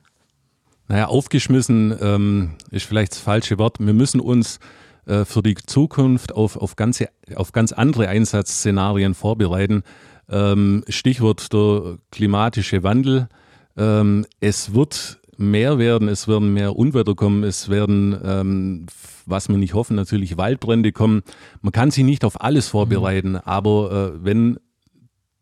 Naja, 0.89 1.07
aufgeschmissen 1.07 1.97
ähm, 2.01 2.55
ist 2.71 2.87
vielleicht 2.87 3.13
das 3.13 3.19
falsche 3.19 3.59
Wort. 3.59 3.79
Wir 3.81 3.93
müssen 3.93 4.21
uns 4.21 4.61
äh, 5.07 5.25
für 5.25 5.43
die 5.43 5.55
Zukunft 5.55 6.35
auf, 6.35 6.57
auf, 6.57 6.77
ganze, 6.77 7.09
auf 7.37 7.53
ganz 7.53 7.73
andere 7.73 8.09
Einsatzszenarien 8.09 9.15
vorbereiten. 9.15 9.83
Ähm, 10.29 10.85
Stichwort 10.89 11.53
der 11.53 11.99
klimatische 12.11 12.83
Wandel. 12.83 13.29
Ähm, 13.77 14.25
es 14.41 14.75
wird 14.75 15.21
mehr 15.37 15.79
werden, 15.79 16.09
es 16.09 16.29
werden 16.29 16.55
mehr 16.55 16.77
Unwetter 16.77 17.15
kommen, 17.15 17.45
es 17.45 17.69
werden, 17.69 18.17
ähm, 18.25 18.87
was 19.27 19.49
wir 19.49 19.57
nicht 19.57 19.75
hoffen, 19.75 19.97
natürlich 19.97 20.37
Waldbrände 20.37 20.93
kommen. 20.93 21.23
Man 21.61 21.73
kann 21.73 21.91
sich 21.91 22.05
nicht 22.05 22.25
auf 22.25 22.41
alles 22.41 22.69
vorbereiten, 22.69 23.33
mhm. 23.33 23.41
aber 23.45 24.15
äh, 24.15 24.25
wenn 24.25 24.59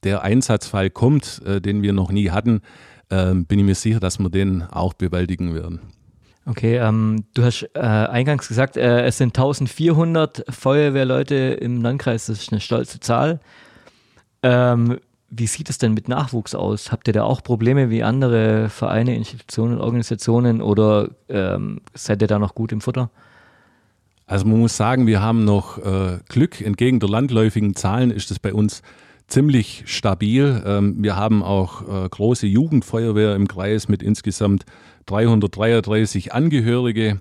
der 0.02 0.22
Einsatzfall 0.22 0.90
kommt, 0.90 1.42
äh, 1.44 1.60
den 1.60 1.82
wir 1.82 1.92
noch 1.92 2.10
nie 2.10 2.30
hatten, 2.30 2.60
äh, 3.10 3.34
bin 3.34 3.58
ich 3.58 3.64
mir 3.64 3.74
sicher, 3.74 4.00
dass 4.00 4.18
wir 4.18 4.30
den 4.30 4.62
auch 4.62 4.94
bewältigen 4.94 5.54
werden. 5.54 5.80
Okay, 6.44 6.76
ähm, 6.76 7.24
du 7.34 7.44
hast 7.44 7.68
äh, 7.74 7.78
eingangs 7.80 8.48
gesagt, 8.48 8.76
äh, 8.76 9.04
es 9.04 9.18
sind 9.18 9.36
1400 9.36 10.44
Feuerwehrleute 10.48 11.34
im 11.34 11.80
Landkreis, 11.82 12.26
das 12.26 12.40
ist 12.40 12.52
eine 12.52 12.60
stolze 12.60 12.98
Zahl. 12.98 13.40
Ähm, 14.42 14.98
wie 15.30 15.46
sieht 15.46 15.70
es 15.70 15.78
denn 15.78 15.94
mit 15.94 16.08
Nachwuchs 16.08 16.54
aus? 16.54 16.92
Habt 16.92 17.06
ihr 17.08 17.14
da 17.14 17.22
auch 17.22 17.42
Probleme 17.42 17.90
wie 17.90 18.02
andere 18.02 18.68
Vereine, 18.68 19.16
Institutionen, 19.16 19.80
Organisationen 19.80 20.60
oder 20.60 21.10
ähm, 21.28 21.80
seid 21.94 22.20
ihr 22.22 22.28
da 22.28 22.38
noch 22.38 22.54
gut 22.54 22.72
im 22.72 22.80
Futter? 22.80 23.10
Also 24.26 24.46
man 24.46 24.58
muss 24.58 24.76
sagen, 24.76 25.06
wir 25.06 25.22
haben 25.22 25.44
noch 25.44 25.78
äh, 25.78 26.18
Glück. 26.28 26.60
Entgegen 26.60 27.00
der 27.00 27.08
landläufigen 27.08 27.74
Zahlen 27.74 28.10
ist 28.10 28.30
es 28.30 28.38
bei 28.38 28.52
uns 28.52 28.82
ziemlich 29.26 29.84
stabil. 29.86 30.62
Ähm, 30.66 30.96
wir 30.98 31.16
haben 31.16 31.42
auch 31.42 31.82
äh, 32.04 32.08
große 32.08 32.46
Jugendfeuerwehr 32.46 33.34
im 33.34 33.48
Kreis 33.48 33.88
mit 33.88 34.02
insgesamt 34.02 34.64
333 35.06 36.32
Angehörige. 36.32 37.20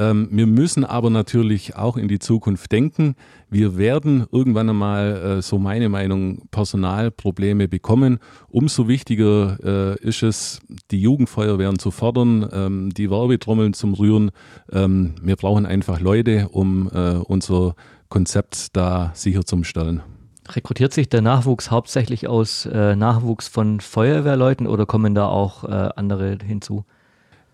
Ähm, 0.00 0.28
wir 0.30 0.46
müssen 0.46 0.84
aber 0.84 1.10
natürlich 1.10 1.76
auch 1.76 1.98
in 1.98 2.08
die 2.08 2.18
Zukunft 2.18 2.72
denken. 2.72 3.16
Wir 3.50 3.76
werden 3.76 4.26
irgendwann 4.32 4.70
einmal, 4.70 5.38
äh, 5.38 5.42
so 5.42 5.58
meine 5.58 5.90
Meinung, 5.90 6.48
Personalprobleme 6.50 7.68
bekommen. 7.68 8.18
Umso 8.48 8.88
wichtiger 8.88 9.58
äh, 9.62 10.00
ist 10.00 10.22
es, 10.22 10.60
die 10.90 11.02
Jugendfeuerwehren 11.02 11.78
zu 11.78 11.90
fördern, 11.90 12.48
ähm, 12.50 12.94
die 12.94 13.10
Werbetrommeln 13.10 13.74
zum 13.74 13.92
Rühren. 13.92 14.30
Ähm, 14.72 15.16
wir 15.22 15.36
brauchen 15.36 15.66
einfach 15.66 16.00
Leute, 16.00 16.48
um 16.50 16.88
äh, 16.92 17.16
unser 17.16 17.74
Konzept 18.08 18.74
da 18.74 19.10
sicherzustellen. 19.14 20.02
Rekrutiert 20.48 20.94
sich 20.94 21.10
der 21.10 21.20
Nachwuchs 21.20 21.70
hauptsächlich 21.70 22.26
aus 22.26 22.64
Nachwuchs 22.64 23.46
von 23.46 23.78
Feuerwehrleuten 23.78 24.66
oder 24.66 24.84
kommen 24.84 25.14
da 25.14 25.26
auch 25.26 25.62
andere 25.62 26.38
hinzu? 26.44 26.84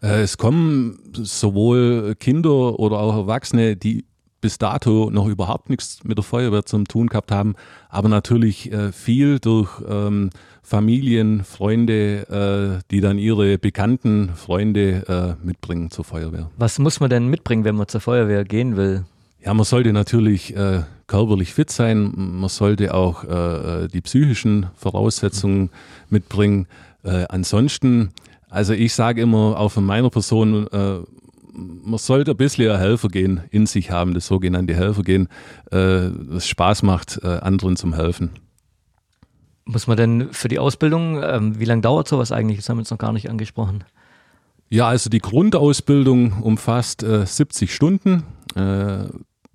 Äh, 0.03 0.23
es 0.23 0.39
kommen 0.39 0.99
sowohl 1.15 2.15
Kinder 2.19 2.79
oder 2.79 2.99
auch 2.99 3.15
Erwachsene, 3.15 3.77
die 3.77 4.05
bis 4.41 4.59
dato 4.59 5.11
noch 5.11 5.27
überhaupt 5.27 5.71
nichts 5.71 6.05
mit 6.05 6.19
der 6.19 6.23
Feuerwehr 6.23 6.65
zu 6.65 6.83
tun 6.85 7.09
gehabt 7.09 7.33
haben, 7.33 7.57
aber 7.89 8.09
natürlich 8.09 8.71
äh, 8.71 8.93
viel 8.93 9.41
durch 9.41 9.71
ähm, 9.89 10.31
Familien, 10.63 11.43
Freunde, 11.43 12.79
äh, 12.81 12.83
die 12.93 13.01
dann 13.01 13.19
ihre 13.19 13.59
bekannten 13.59 14.31
Freunde 14.37 15.37
äh, 15.43 15.45
mitbringen 15.45 15.91
zur 15.91 16.05
Feuerwehr. 16.05 16.51
Was 16.57 16.79
muss 16.79 17.01
man 17.01 17.11
denn 17.11 17.29
mitbringen, 17.29 17.65
wenn 17.65 17.75
man 17.77 17.89
zur 17.89 18.01
Feuerwehr 18.01 18.45
gehen 18.45 18.77
will? 18.77 19.05
Ja, 19.45 19.55
man 19.55 19.65
sollte 19.65 19.93
natürlich 19.93 20.55
körperlich 21.07 21.55
fit 21.55 21.71
sein, 21.71 22.13
man 22.17 22.49
sollte 22.49 22.93
auch 22.93 23.23
die 23.87 24.01
psychischen 24.01 24.67
Voraussetzungen 24.75 25.71
mitbringen. 26.11 26.67
ansonsten 27.05 28.11
also 28.49 28.73
ich 28.73 28.95
sage 28.95 29.23
immer, 29.23 29.59
auch 29.59 29.71
von 29.71 29.85
meiner 29.85 30.11
Person, 30.11 30.67
äh, 30.69 30.99
man 31.53 31.99
sollte 31.99 32.33
ein 32.33 32.37
bisschen 32.37 32.71
ein 32.71 32.79
Helfergehen 32.79 33.43
in 33.51 33.67
sich 33.67 33.91
haben, 33.91 34.15
das 34.15 34.27
sogenannte 34.27 34.75
Helfergehen, 34.75 35.29
äh, 35.71 36.11
das 36.31 36.47
Spaß 36.47 36.83
macht, 36.83 37.21
äh, 37.23 37.29
anderen 37.29 37.77
zum 37.77 37.95
Helfen. 37.95 38.31
Muss 39.65 39.87
man 39.87 39.97
denn 39.97 40.33
für 40.33 40.49
die 40.49 40.59
Ausbildung, 40.59 41.21
ähm, 41.23 41.59
wie 41.59 41.65
lange 41.65 41.83
dauert 41.83 42.07
sowas 42.07 42.31
eigentlich? 42.31 42.59
Das 42.59 42.69
haben 42.69 42.77
wir 42.77 42.83
jetzt 42.83 42.91
noch 42.91 42.99
gar 42.99 43.13
nicht 43.13 43.29
angesprochen. 43.29 43.85
Ja, 44.69 44.89
also 44.89 45.11
die 45.11 45.19
Grundausbildung 45.19 46.43
umfasst 46.43 47.03
äh, 47.03 47.25
70 47.25 47.75
Stunden. 47.75 48.25
Äh, 48.55 49.07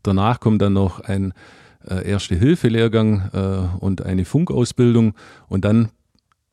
danach 0.04 0.40
kommt 0.40 0.62
dann 0.62 0.74
noch 0.74 1.00
ein 1.02 1.34
äh, 1.88 2.08
Erste-Hilfe-Lehrgang 2.10 3.30
äh, 3.34 3.78
und 3.80 4.04
eine 4.06 4.26
Funkausbildung 4.26 5.14
und 5.48 5.66
dann 5.66 5.90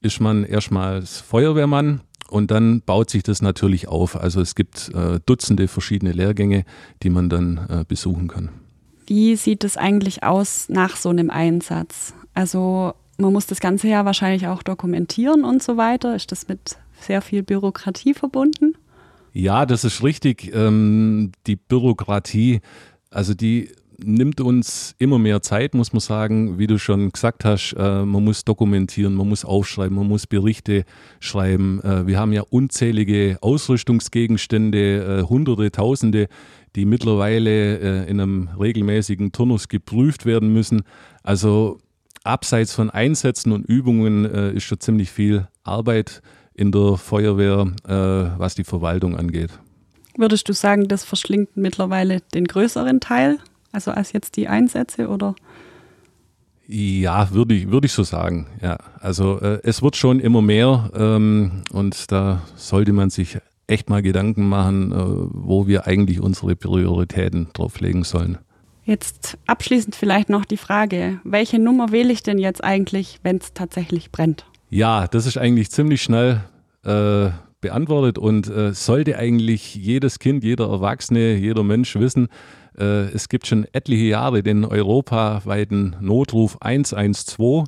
ist 0.01 0.21
man 0.21 0.45
erstmals 0.45 1.21
Feuerwehrmann 1.21 2.01
und 2.31 2.51
dann 2.51 2.83
baut 2.83 3.11
sich 3.11 3.23
das 3.23 3.43
natürlich 3.43 3.89
auf. 3.89 4.17
Also 4.17 4.41
es 4.41 4.55
gibt 4.55 4.91
äh, 4.95 5.21
Dutzende 5.25 5.69
verschiedene 5.69 6.13
Lehrgänge, 6.13 6.65
die 7.03 7.11
man 7.11 7.29
dann 7.29 7.59
äh, 7.69 7.85
besuchen 7.87 8.29
kann. 8.29 8.51
Wie 9.07 9.37
sieht 9.37 9.65
es 9.65 9.77
eigentlich 9.77 10.23
aus 10.23 10.69
nach 10.69 10.97
so 10.97 11.09
einem 11.09 11.31
Einsatz? 11.31 12.13
Also 12.35 12.93
man 13.17 13.33
muss 13.33 13.47
das 13.47 13.61
Ganze 13.61 13.89
ja 13.89 14.05
wahrscheinlich 14.05 14.47
auch 14.47 14.63
dokumentieren 14.63 15.45
und 15.45 15.63
so 15.63 15.77
weiter. 15.77 16.15
Ist 16.15 16.31
das 16.31 16.49
mit 16.49 16.77
sehr 17.01 17.23
viel 17.23 17.43
Bürokratie 17.43 18.15
verbunden? 18.15 18.75
Ja, 19.33 19.67
das 19.67 19.85
ist 19.85 20.03
richtig. 20.03 20.53
Ähm, 20.55 21.33
die 21.47 21.57
Bürokratie, 21.57 22.61
also 23.11 23.35
die 23.35 23.71
nimmt 24.03 24.41
uns 24.41 24.95
immer 24.99 25.19
mehr 25.19 25.43
Zeit, 25.43 25.75
muss 25.75 25.93
man 25.93 26.01
sagen. 26.01 26.59
Wie 26.59 26.67
du 26.67 26.79
schon 26.79 27.11
gesagt 27.11 27.45
hast, 27.45 27.75
äh, 27.77 28.05
man 28.05 28.25
muss 28.25 28.45
dokumentieren, 28.45 29.15
man 29.15 29.29
muss 29.29 29.45
aufschreiben, 29.45 29.97
man 29.97 30.07
muss 30.07 30.27
Berichte 30.27 30.85
schreiben. 31.21 31.81
Äh, 31.83 32.07
wir 32.07 32.19
haben 32.19 32.33
ja 32.33 32.43
unzählige 32.49 33.39
Ausrüstungsgegenstände, 33.41 35.21
äh, 35.21 35.29
Hunderte, 35.29 35.71
Tausende, 35.73 36.29
die 36.77 36.85
mittlerweile 36.85 37.79
äh, 37.79 38.11
in 38.11 38.21
einem 38.21 38.49
regelmäßigen 38.59 39.33
Turnus 39.33 39.69
geprüft 39.69 40.27
werden 40.27 40.53
müssen. 40.53 40.83
Also 41.23 41.79
abseits 42.23 42.73
von 42.73 42.91
Einsätzen 42.91 43.53
und 43.53 43.67
Übungen 43.67 44.25
äh, 44.25 44.53
ist 44.53 44.65
schon 44.65 44.81
ziemlich 44.81 45.11
viel 45.11 45.49
Arbeit 45.65 46.23
in 46.55 46.73
der 46.73 46.97
Feuerwehr, 46.97 47.73
äh, 47.87 48.39
was 48.39 48.55
die 48.55 48.65
Verwaltung 48.65 49.17
angeht. 49.17 49.51
Würdest 50.17 50.49
du 50.49 50.53
sagen, 50.53 50.89
das 50.89 51.05
verschlingt 51.05 51.57
mittlerweile 51.57 52.21
den 52.35 52.45
größeren 52.45 53.01
Teil 53.01 53.39
also 53.73 53.91
als 53.91 54.13
jetzt 54.13 54.37
die 54.37 54.49
Einsätze 54.49 55.09
oder? 55.09 55.35
Ja, 56.67 57.31
würde 57.33 57.55
ich, 57.55 57.71
würde 57.71 57.87
ich 57.87 57.93
so 57.93 58.03
sagen. 58.03 58.47
Ja, 58.61 58.77
also 59.01 59.41
äh, 59.41 59.61
es 59.63 59.83
wird 59.83 59.97
schon 59.97 60.21
immer 60.21 60.43
mehr 60.43 60.91
ähm, 60.95 61.63
und 61.73 62.13
da 62.13 62.43
sollte 62.57 62.93
man 62.93 63.09
sich 63.09 63.39
echt 63.67 63.89
mal 63.89 64.03
Gedanken 64.03 64.49
machen, 64.49 64.93
äh, 64.93 64.97
wo 64.97 65.67
wir 65.67 65.87
eigentlich 65.87 66.21
unsere 66.21 66.57
Prioritäten 66.57 67.49
drauflegen 67.55 68.05
sollen. 68.05 68.39
Jetzt 68.85 69.39
abschließend 69.47 69.95
vielleicht 69.95 70.31
noch 70.31 70.45
die 70.45 70.57
Frage, 70.57 71.21
welche 71.25 71.59
Nummer 71.59 71.93
wähle 71.93 72.13
ich 72.13 72.23
denn 72.23 72.39
jetzt 72.39 72.65
eigentlich, 72.65 73.21
wenn 73.23 73.37
es 73.37 73.53
tatsächlich 73.53 74.11
brennt? 74.11 74.47
Ja, 74.71 75.07
das 75.07 75.27
ist 75.27 75.39
eigentlich 75.39 75.71
ziemlich 75.71 76.03
schnell 76.03 76.43
äh, 76.85 77.31
beantwortet 77.61 78.19
und 78.19 78.49
äh, 78.49 78.73
sollte 78.73 79.19
eigentlich 79.19 79.75
jedes 79.75 80.19
Kind, 80.19 80.45
jeder 80.45 80.69
Erwachsene, 80.69 81.35
jeder 81.35 81.65
Mensch 81.65 81.97
wissen, 81.97 82.29
äh, 82.79 83.11
es 83.13 83.29
gibt 83.29 83.47
schon 83.47 83.67
etliche 83.73 84.05
Jahre 84.05 84.43
den 84.43 84.65
europaweiten 84.65 85.97
Notruf 86.01 86.59
112. 86.61 87.65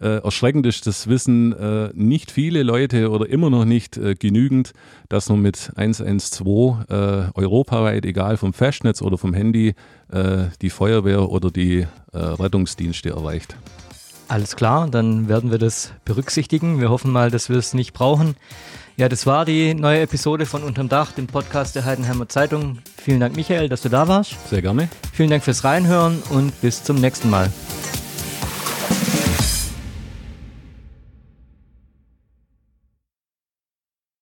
Äh, 0.00 0.18
erschreckend 0.24 0.66
ist 0.66 0.86
das 0.86 1.06
Wissen 1.08 1.52
äh, 1.52 1.90
nicht 1.94 2.30
viele 2.30 2.62
Leute 2.62 3.10
oder 3.10 3.28
immer 3.28 3.50
noch 3.50 3.64
nicht 3.64 3.96
äh, 3.96 4.14
genügend, 4.14 4.72
dass 5.08 5.28
man 5.28 5.40
mit 5.42 5.70
112 5.76 6.88
äh, 6.88 6.94
europaweit, 7.34 8.04
egal 8.04 8.36
vom 8.36 8.52
Festnetz 8.52 9.00
oder 9.00 9.16
vom 9.16 9.32
Handy, 9.32 9.74
äh, 10.10 10.46
die 10.60 10.70
Feuerwehr 10.70 11.28
oder 11.30 11.50
die 11.50 11.86
Rettungsdienste 12.14 13.08
erreicht. 13.08 13.56
Alles 14.28 14.54
klar, 14.54 14.90
dann 14.90 15.28
werden 15.28 15.50
wir 15.50 15.56
das 15.56 15.92
berücksichtigen. 16.04 16.78
Wir 16.78 16.90
hoffen 16.90 17.10
mal, 17.10 17.30
dass 17.30 17.48
wir 17.48 17.56
es 17.56 17.72
nicht 17.72 17.94
brauchen. 17.94 18.34
Ja, 18.96 19.08
das 19.08 19.26
war 19.26 19.44
die 19.44 19.74
neue 19.74 20.00
Episode 20.00 20.44
von 20.44 20.62
Unterm 20.62 20.88
Dach, 20.88 21.12
dem 21.12 21.26
Podcast 21.26 21.74
der 21.74 21.84
Heidenheimer 21.84 22.28
Zeitung. 22.28 22.78
Vielen 22.96 23.20
Dank, 23.20 23.36
Michael, 23.36 23.68
dass 23.68 23.82
du 23.82 23.88
da 23.88 24.06
warst. 24.06 24.36
Sehr 24.48 24.62
gerne. 24.62 24.88
Vielen 25.12 25.30
Dank 25.30 25.42
fürs 25.42 25.64
Reinhören 25.64 26.22
und 26.30 26.60
bis 26.60 26.84
zum 26.84 26.96
nächsten 26.96 27.30
Mal. 27.30 27.50